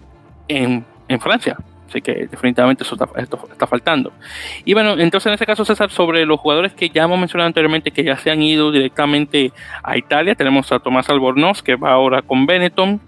[0.49, 0.84] en,
[1.20, 1.57] Francia.
[1.88, 4.12] Así que definitivamente eso está, faltando.
[4.64, 7.92] Y bueno, entonces en este caso, César, sobre los jugadores que ya hemos mencionado anteriormente,
[7.92, 12.20] que ya se han ido directamente a Italia, tenemos a Tomás Albornoz, que va ahora
[12.20, 13.01] con Benetton.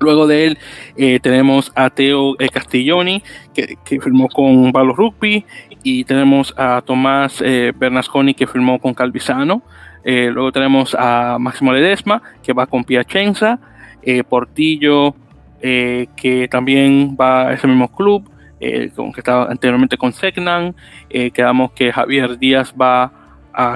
[0.00, 0.58] Luego de él
[0.96, 5.44] eh, tenemos a Teo eh, Castiglioni, que, firmó con Valo Rugby.
[5.82, 9.62] Y tenemos a Tomás eh, Bernasconi, que firmó con Calvisano.
[10.04, 13.58] luego tenemos a Máximo Ledesma, que va con Piacenza.
[14.28, 15.14] Portillo,
[15.60, 18.30] eh, que también va a ese mismo club,
[18.60, 20.74] eh, con, que estaba anteriormente con Segnan.
[21.10, 23.12] Eh, quedamos que Javier Díaz va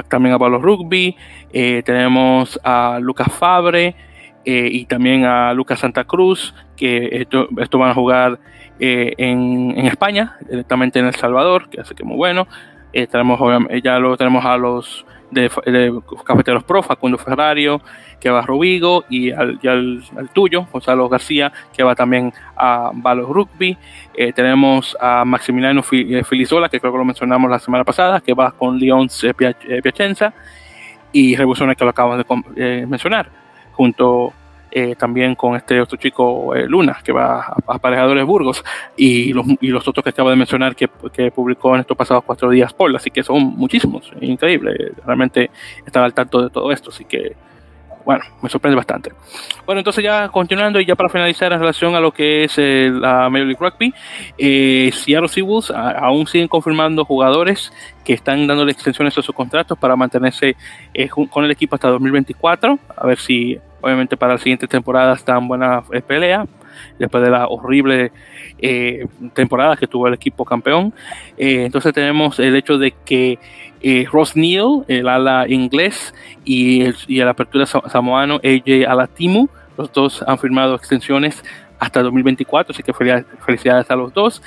[0.08, 1.16] también a Palo Rugby.
[1.50, 3.96] tenemos a Lucas Fabre
[4.44, 7.26] y también a Lucas Santa Cruz, que
[7.56, 8.38] esto van a jugar
[8.78, 12.46] en, en, España, directamente en El Salvador, que hace que muy bueno.
[12.92, 13.40] tenemos,
[13.82, 17.80] ya luego tenemos a los de, Cafeteros Pro, Facundo Ferrario,
[18.20, 23.32] que va a Robigo, y al, al, tuyo, Gonzalo García, que va también a Valo
[23.32, 23.76] Rugby.
[24.14, 28.34] Eh, tenemos a Maximiliano eh, Filizola, que creo que lo mencionamos la semana pasada, que
[28.34, 29.08] va con León
[29.82, 30.32] Piacenza,
[31.12, 32.24] y Revoluciones, que lo acabamos
[32.54, 33.28] de mencionar,
[33.72, 34.32] junto
[34.74, 38.64] eh, también con este otro chico eh, Luna, que va a, Aparejadores Burgos,
[38.96, 42.24] y los, y los otros que acabo de mencionar que, que, publicó en estos pasados
[42.24, 45.50] cuatro días Paul, así que son muchísimos, increíble, realmente
[45.84, 47.36] estar al tanto de todo esto, así que
[48.04, 49.12] bueno, me sorprende bastante.
[49.64, 52.90] Bueno, entonces ya continuando y ya para finalizar en relación a lo que es eh,
[52.92, 53.94] la Major League Rugby,
[54.38, 57.72] eh, Seattle Seawolves aún siguen confirmando jugadores
[58.04, 60.56] que están dándole extensiones a sus contratos para mantenerse
[61.30, 65.82] con el equipo hasta 2024, a ver si obviamente para la siguiente temporada tan buena
[65.92, 66.46] eh, pelea
[66.98, 68.12] después de la horrible
[68.58, 70.94] eh, temporada que tuvo el equipo campeón.
[71.36, 73.38] Eh, entonces tenemos el hecho de que
[74.10, 76.14] Ross Neal, el ala inglés,
[76.44, 81.42] y el, y el apertura samoano AJ Alatimu, los dos han firmado extensiones
[81.78, 84.40] hasta 2024, así que felicidades a los dos.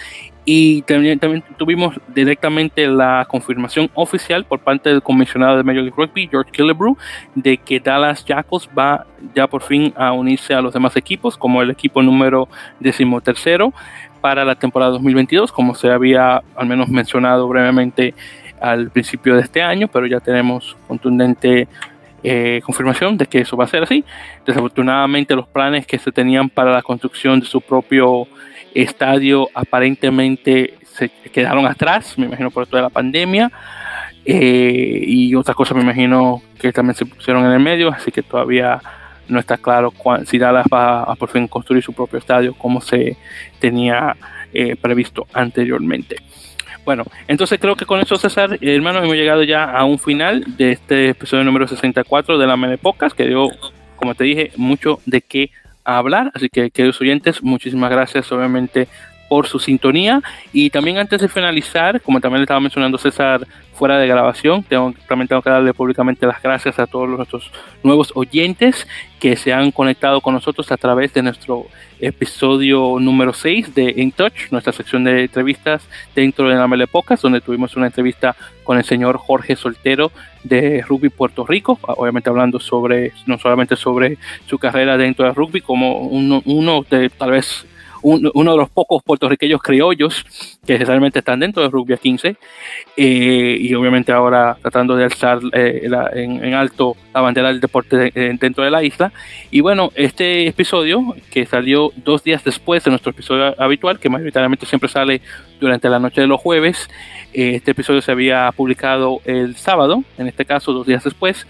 [0.47, 1.19] Y también,
[1.57, 6.95] tuvimos directamente la confirmación oficial por parte del comisionado de Major League Rugby, George Killebrew,
[7.33, 11.63] de que Dallas Jackals va ya por fin a unirse a los demás equipos como
[11.63, 12.47] el equipo número
[12.79, 13.73] decimotercero
[14.21, 18.13] para la temporada 2022, como se había al menos mencionado brevemente
[18.61, 21.67] al principio de este año, pero ya tenemos contundente
[22.23, 24.03] eh, confirmación de que eso va a ser así.
[24.45, 28.27] Desafortunadamente los planes que se tenían para la construcción de su propio
[28.75, 33.51] estadio aparentemente se quedaron atrás, me imagino por toda la pandemia.
[34.25, 38.23] Eh, y otras cosas me imagino que también se pusieron en el medio, así que
[38.23, 38.81] todavía
[39.27, 39.93] no está claro
[40.25, 43.17] si Dallas va a por fin construir su propio estadio como se
[43.59, 44.15] tenía
[44.53, 46.17] eh, previsto anteriormente.
[46.85, 50.73] Bueno, entonces creo que con eso, César, hermano, hemos llegado ya a un final de
[50.73, 53.49] este episodio número 64 de la Mene Podcast, que dio,
[53.95, 55.49] como te dije, mucho de qué
[55.85, 56.31] hablar.
[56.33, 58.87] Así que, queridos oyentes, muchísimas gracias, obviamente,
[59.29, 60.21] por su sintonía.
[60.53, 64.93] Y también antes de finalizar, como también le estaba mencionando César fuera de grabación, tengo,
[65.07, 67.51] también tengo que darle públicamente las gracias a todos nuestros
[67.83, 68.87] nuevos oyentes
[69.19, 71.67] que se han conectado con nosotros a través de nuestro
[71.99, 77.41] episodio número 6 de In Touch, nuestra sección de entrevistas dentro de la Melepocas, donde
[77.41, 80.11] tuvimos una entrevista con el señor Jorge Soltero
[80.43, 84.17] de Rugby Puerto Rico, obviamente hablando sobre, no solamente sobre
[84.47, 87.65] su carrera dentro de rugby, como uno, uno de tal vez
[88.05, 90.25] uno de los pocos puertorriqueños criollos
[90.65, 92.35] que realmente están dentro de Rugby a 15
[92.97, 98.63] eh, y obviamente ahora tratando de alzar eh, en, alto la bandera del deporte dentro
[98.63, 99.11] de la isla.
[99.49, 104.65] Y bueno, este episodio que salió dos días después de nuestro episodio habitual, que mayoritariamente
[104.65, 105.21] siempre sale
[105.59, 106.89] durante la noche de los jueves,
[107.33, 111.47] eh, este episodio se había publicado el sábado, en este caso dos días después.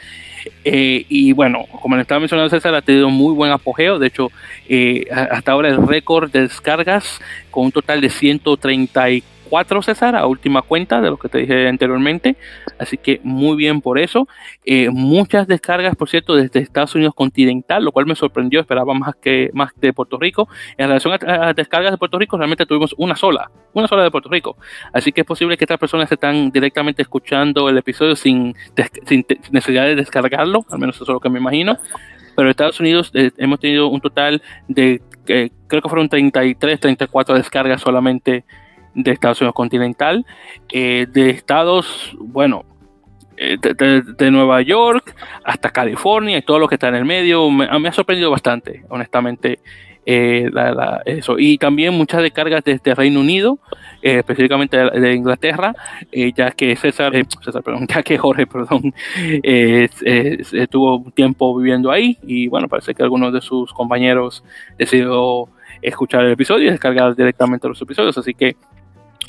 [0.64, 4.00] Eh, y bueno, como le estaba mencionando César, ha tenido muy buen apogeo.
[4.00, 4.32] De hecho,
[4.68, 7.20] eh, hasta ahora el récord de descargas
[7.52, 11.68] con un total de 134 cuatro, César, a última cuenta de lo que te dije
[11.68, 12.36] anteriormente.
[12.80, 14.28] Así que muy bien por eso.
[14.66, 19.16] Eh, muchas descargas, por cierto, desde Estados Unidos continental, lo cual me sorprendió, esperaba más
[19.16, 20.48] que más de Puerto Rico.
[20.78, 24.30] En relación a, descargas de Puerto Rico, realmente tuvimos una sola, una sola de Puerto
[24.30, 24.58] Rico.
[24.94, 28.56] Así que es posible que estas personas están directamente escuchando el episodio sin,
[29.06, 31.78] sin necesidad de descargarlo, al menos eso es lo que me imagino
[32.36, 36.80] pero en Estados Unidos eh, hemos tenido un total de, eh, creo que fueron 33,
[36.80, 38.44] 34 descargas solamente
[38.96, 40.26] de Estados Unidos continental,
[40.72, 42.66] eh, de estados, bueno,
[43.38, 47.52] eh, de, Nueva York hasta California y todo lo que está en el medio.
[47.52, 49.60] Me, ha sorprendido bastante, honestamente,
[50.06, 50.50] eh,
[51.06, 51.38] eso.
[51.38, 53.60] Y también muchas descargas desde Reino Unido,
[54.02, 55.76] específicamente de, Inglaterra,
[56.36, 57.12] ya que César,
[57.88, 58.94] ya que Jorge, perdón,
[59.44, 64.44] estuvo un tiempo viviendo ahí y bueno, parece que algunos de sus compañeros
[64.78, 65.50] decidió
[65.82, 68.56] escuchar el episodio y descargar directamente los episodios, así que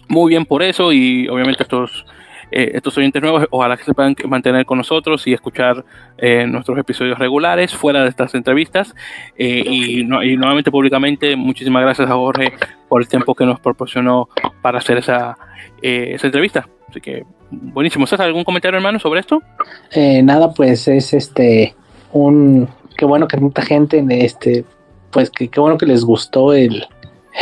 [0.09, 2.05] muy bien por eso y obviamente estos,
[2.51, 5.85] eh, estos oyentes nuevos, ojalá que se puedan mantener con nosotros y escuchar
[6.19, 8.95] eh, nuestros episodios regulares fuera de estas entrevistas.
[9.37, 12.53] Eh, y, nuevamente públicamente, muchísimas gracias a Jorge
[12.89, 14.29] por el tiempo que nos proporcionó
[14.63, 15.37] para hacer esa,
[15.83, 16.69] esa entrevista.
[16.89, 18.05] Así que buenísimo.
[18.05, 19.43] ¿Estás algún comentario, hermano, sobre esto?
[20.23, 21.75] nada, pues es este
[22.13, 24.65] un qué bueno que mucha gente este
[25.11, 26.87] pues que qué bueno que les gustó el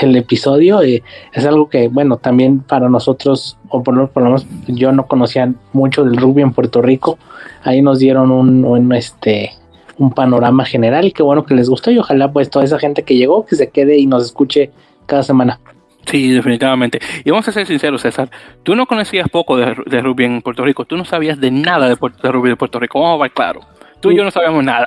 [0.00, 0.84] el episodio.
[0.84, 5.52] y es algo que, bueno, también para nosotros, o por lo, menos yo no conocía
[5.72, 7.18] mucho del rugby en Puerto Rico.
[7.62, 9.52] Ahí nos dieron un, este
[9.96, 13.04] un panorama general y qué bueno que les gustó y ojalá pues toda esa gente
[13.04, 14.72] que llegó que se quede y nos escuche
[15.06, 15.60] cada semana.
[16.06, 16.98] Sí, definitivamente.
[17.24, 18.28] Y vamos a ser sinceros, César.
[18.62, 20.84] Tú no conocías poco de, rugby en Puerto Rico.
[20.84, 23.00] Tú no sabías de nada de, de rugby de Puerto Rico.
[23.00, 23.60] Vamos a ver claro.
[24.00, 24.86] Tú y yo no sabíamos nada.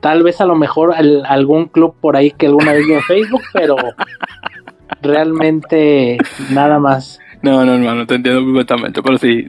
[0.00, 0.94] Tal vez a lo mejor
[1.26, 3.76] algún club por ahí que alguna vez vi en Facebook, pero
[5.02, 6.18] realmente
[6.50, 7.20] nada más.
[7.40, 9.46] No, no, no, no te entiendo perfectamente, pero sí,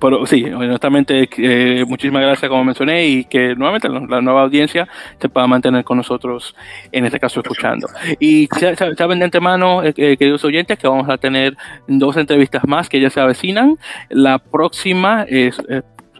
[0.00, 4.86] pero sí, honestamente, eh, muchísimas gracias como mencioné y que nuevamente la, nueva audiencia
[5.20, 6.54] se pueda mantener con nosotros,
[6.92, 7.88] en este caso escuchando.
[8.20, 8.48] Y
[8.96, 11.56] saben de antemano, eh, eh, queridos oyentes, que vamos a tener
[11.88, 13.78] dos entrevistas más que ya se avecinan.
[14.08, 15.60] La próxima es,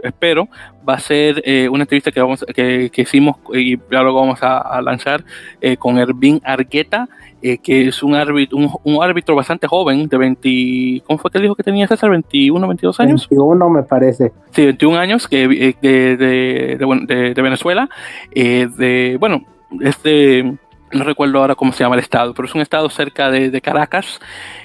[0.03, 0.49] espero,
[0.87, 4.81] va a ser eh, una entrevista que, vamos, que, hicimos y ya luego vamos a,
[4.83, 5.25] lanzar
[5.61, 7.09] eh, con Ervin Argueta,
[7.41, 11.55] eh, que es un árbitro, un, árbitro bastante joven, de 20, ¿cómo fue que dijo
[11.55, 12.11] que tenía César?
[12.11, 13.29] ¿21, 22 años?
[13.29, 14.33] 21 me parece.
[14.51, 17.89] Sí, 21 años que, de, de, de, Venezuela,
[18.35, 19.45] de, bueno,
[19.81, 20.59] este
[20.93, 24.21] no recuerdo ahora cómo se llama el estado, pero es un estado cerca de, Caracas,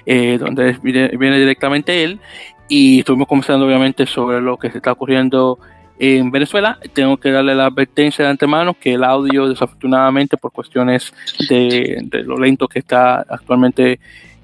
[0.05, 2.19] donde viene, directamente él,
[2.69, 5.59] y estuvimos conversando obviamente sobre lo que se está ocurriendo
[5.99, 6.77] en Venezuela.
[6.93, 11.13] Tengo que darle la advertencia de antemano que el audio, desafortunadamente, por cuestiones
[11.49, 13.99] de, lo lento que está actualmente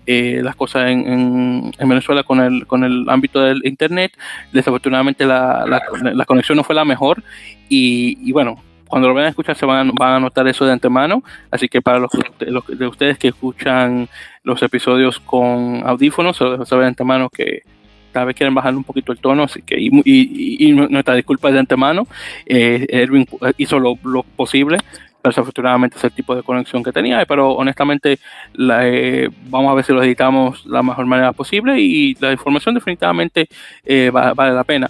[0.05, 4.13] eh, las cosas en, Venezuela con el, con el ámbito del Internet,
[4.51, 7.23] desafortunadamente la, la, conexión no fue la mejor
[7.69, 8.61] y, bueno.
[8.85, 11.81] Cuando lo vayan a escuchar se van van a notar eso de antemano, así que
[11.81, 12.11] para los,
[12.41, 14.07] los de ustedes que escuchan
[14.43, 17.63] los episodios con audífonos, se lo saben de antemano que
[18.13, 22.07] cada vez quieren bajar un poquito el tono, así que, y, nuestra disculpa de antemano,
[22.45, 23.25] eh, Erwin
[23.57, 23.95] hizo lo,
[24.35, 24.77] posible
[25.29, 28.19] desafortunadamente es el tipo de conexión que tenía, pero honestamente
[28.57, 32.75] eh, vamos a ver si lo editamos de la mejor manera posible y la información
[32.75, 33.47] definitivamente
[33.85, 34.89] eh, vale la pena.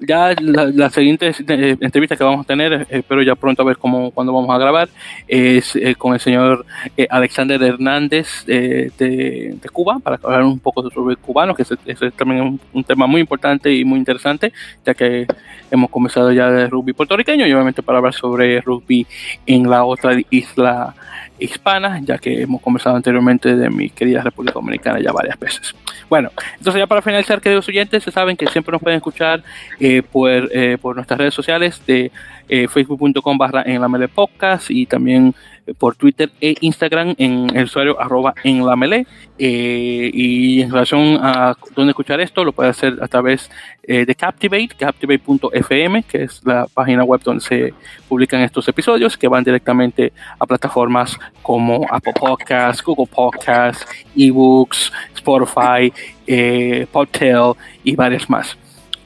[0.00, 1.32] Ya la, siguiente
[1.80, 4.88] entrevista que vamos a tener, espero ya pronto a ver cómo, cuándo vamos a grabar,
[5.28, 6.66] es con el señor
[7.08, 13.06] Alexander Hernández de, Cuba, para hablar un poco sobre cubanos, que es, también un, tema
[13.06, 14.52] muy importante y muy interesante,
[14.84, 15.26] ya que
[15.70, 19.06] hemos comenzado ya de rugby puertorriqueño y obviamente para hablar sobre rugby
[19.46, 20.94] en la otra isla
[21.38, 25.74] hispana, ya que hemos conversado anteriormente de mi querida República Dominicana ya varias veces.
[26.08, 29.42] Bueno, entonces ya para finalizar, queridos oyentes, se saben que siempre nos pueden escuchar
[29.80, 32.12] eh, por, eh, por nuestras redes sociales de
[32.48, 35.34] eh, facebook.com barra en la mele podcast y también
[35.78, 39.06] por Twitter e Instagram en el usuario arroba en la mele
[39.38, 43.50] y en relación a dónde escuchar esto lo puede hacer a través
[43.82, 47.74] de Captivate, captivate.fm que es la página web donde se
[48.08, 53.86] publican estos episodios que van directamente a plataformas como Apple Podcasts, Google Podcasts,
[54.16, 55.92] eBooks, Spotify,
[56.26, 57.54] eh, Podtail
[57.84, 58.56] y varias más.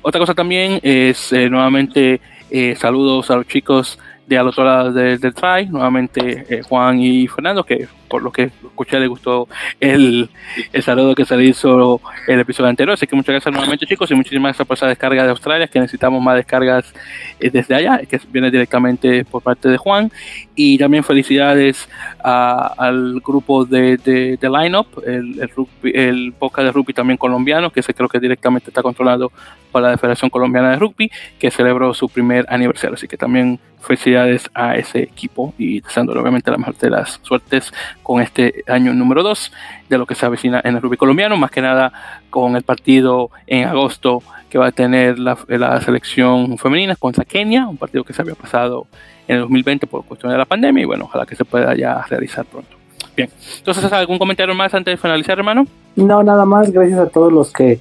[0.02, 4.93] Otra cosa también es eh, nuevamente eh, saludos a los chicos de al otro lado
[4.93, 9.48] del, try, nuevamente eh, Juan y Fernando, que por lo que escuché le gustó
[9.80, 10.28] el,
[10.72, 12.94] el saludo que se le hizo el episodio anterior.
[12.94, 15.80] Así que muchas gracias nuevamente chicos y muchísimas gracias por esa descarga de Australia, que
[15.80, 16.92] necesitamos más descargas
[17.40, 20.11] eh, desde allá, que viene directamente por parte de Juan.
[20.54, 21.88] Y también felicidades
[22.20, 27.82] al grupo de, de, de Lineup, el, el, el podcast de rugby también colombiano, que
[27.82, 29.30] se creo que directamente está controlado
[29.72, 32.94] por la Federación Colombiana de Rugby, que celebró su primer aniversario.
[32.94, 37.72] Así que también felicidades a ese equipo y deseándole obviamente la mejor de las suertes
[38.07, 39.52] con este año número 2
[39.88, 41.92] de lo que se avecina en el rugby colombiano, más que nada
[42.30, 45.36] con el partido en agosto que va a tener la,
[45.80, 48.86] selección femenina contra Kenia, un partido que se había pasado
[49.26, 52.00] en el 2020 por cuestión de la pandemia y bueno, ojalá que se pueda ya
[52.09, 52.76] realizar pronto.
[53.16, 53.28] Bien,
[53.59, 55.66] entonces, ¿algún comentario más antes de finalizar, hermano?
[55.96, 57.80] No, nada más, gracias a todos los que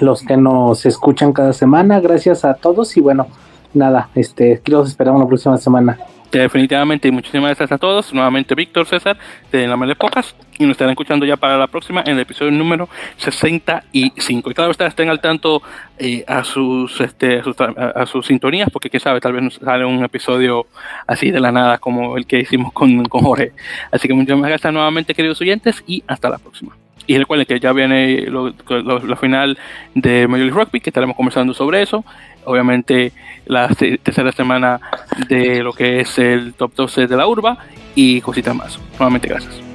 [0.00, 3.28] los que nos escuchan cada semana, gracias a todos y bueno,
[3.72, 5.96] nada, este, los esperamos la próxima semana.
[6.30, 8.12] Definitivamente, muchísimas gracias a todos.
[8.12, 9.16] Nuevamente, Víctor César
[9.50, 10.34] de La Mele Pocas.
[10.58, 14.50] Y nos estarán escuchando ya para la próxima en el episodio número 65.
[14.50, 15.62] Y cada vez estén al tanto
[15.98, 17.42] eh, a, sus, este,
[17.76, 20.66] a, sus, sintonías, porque quién sabe, tal vez nos sale un episodio
[21.06, 23.52] así de la nada como el que hicimos con, con Jorge.
[23.90, 26.76] Así que muchas gracias nuevamente, queridos oyentes, y hasta la próxima.
[27.10, 29.58] Y recuerden que ya viene la final
[29.96, 32.04] de Major League Rugby, que estaremos conversando sobre eso.
[32.44, 33.10] Obviamente
[33.46, 34.80] la tercera semana
[35.28, 37.58] de lo que es el top 12 de la urba
[37.96, 38.78] y cositas más.
[38.96, 39.69] Nuevamente gracias.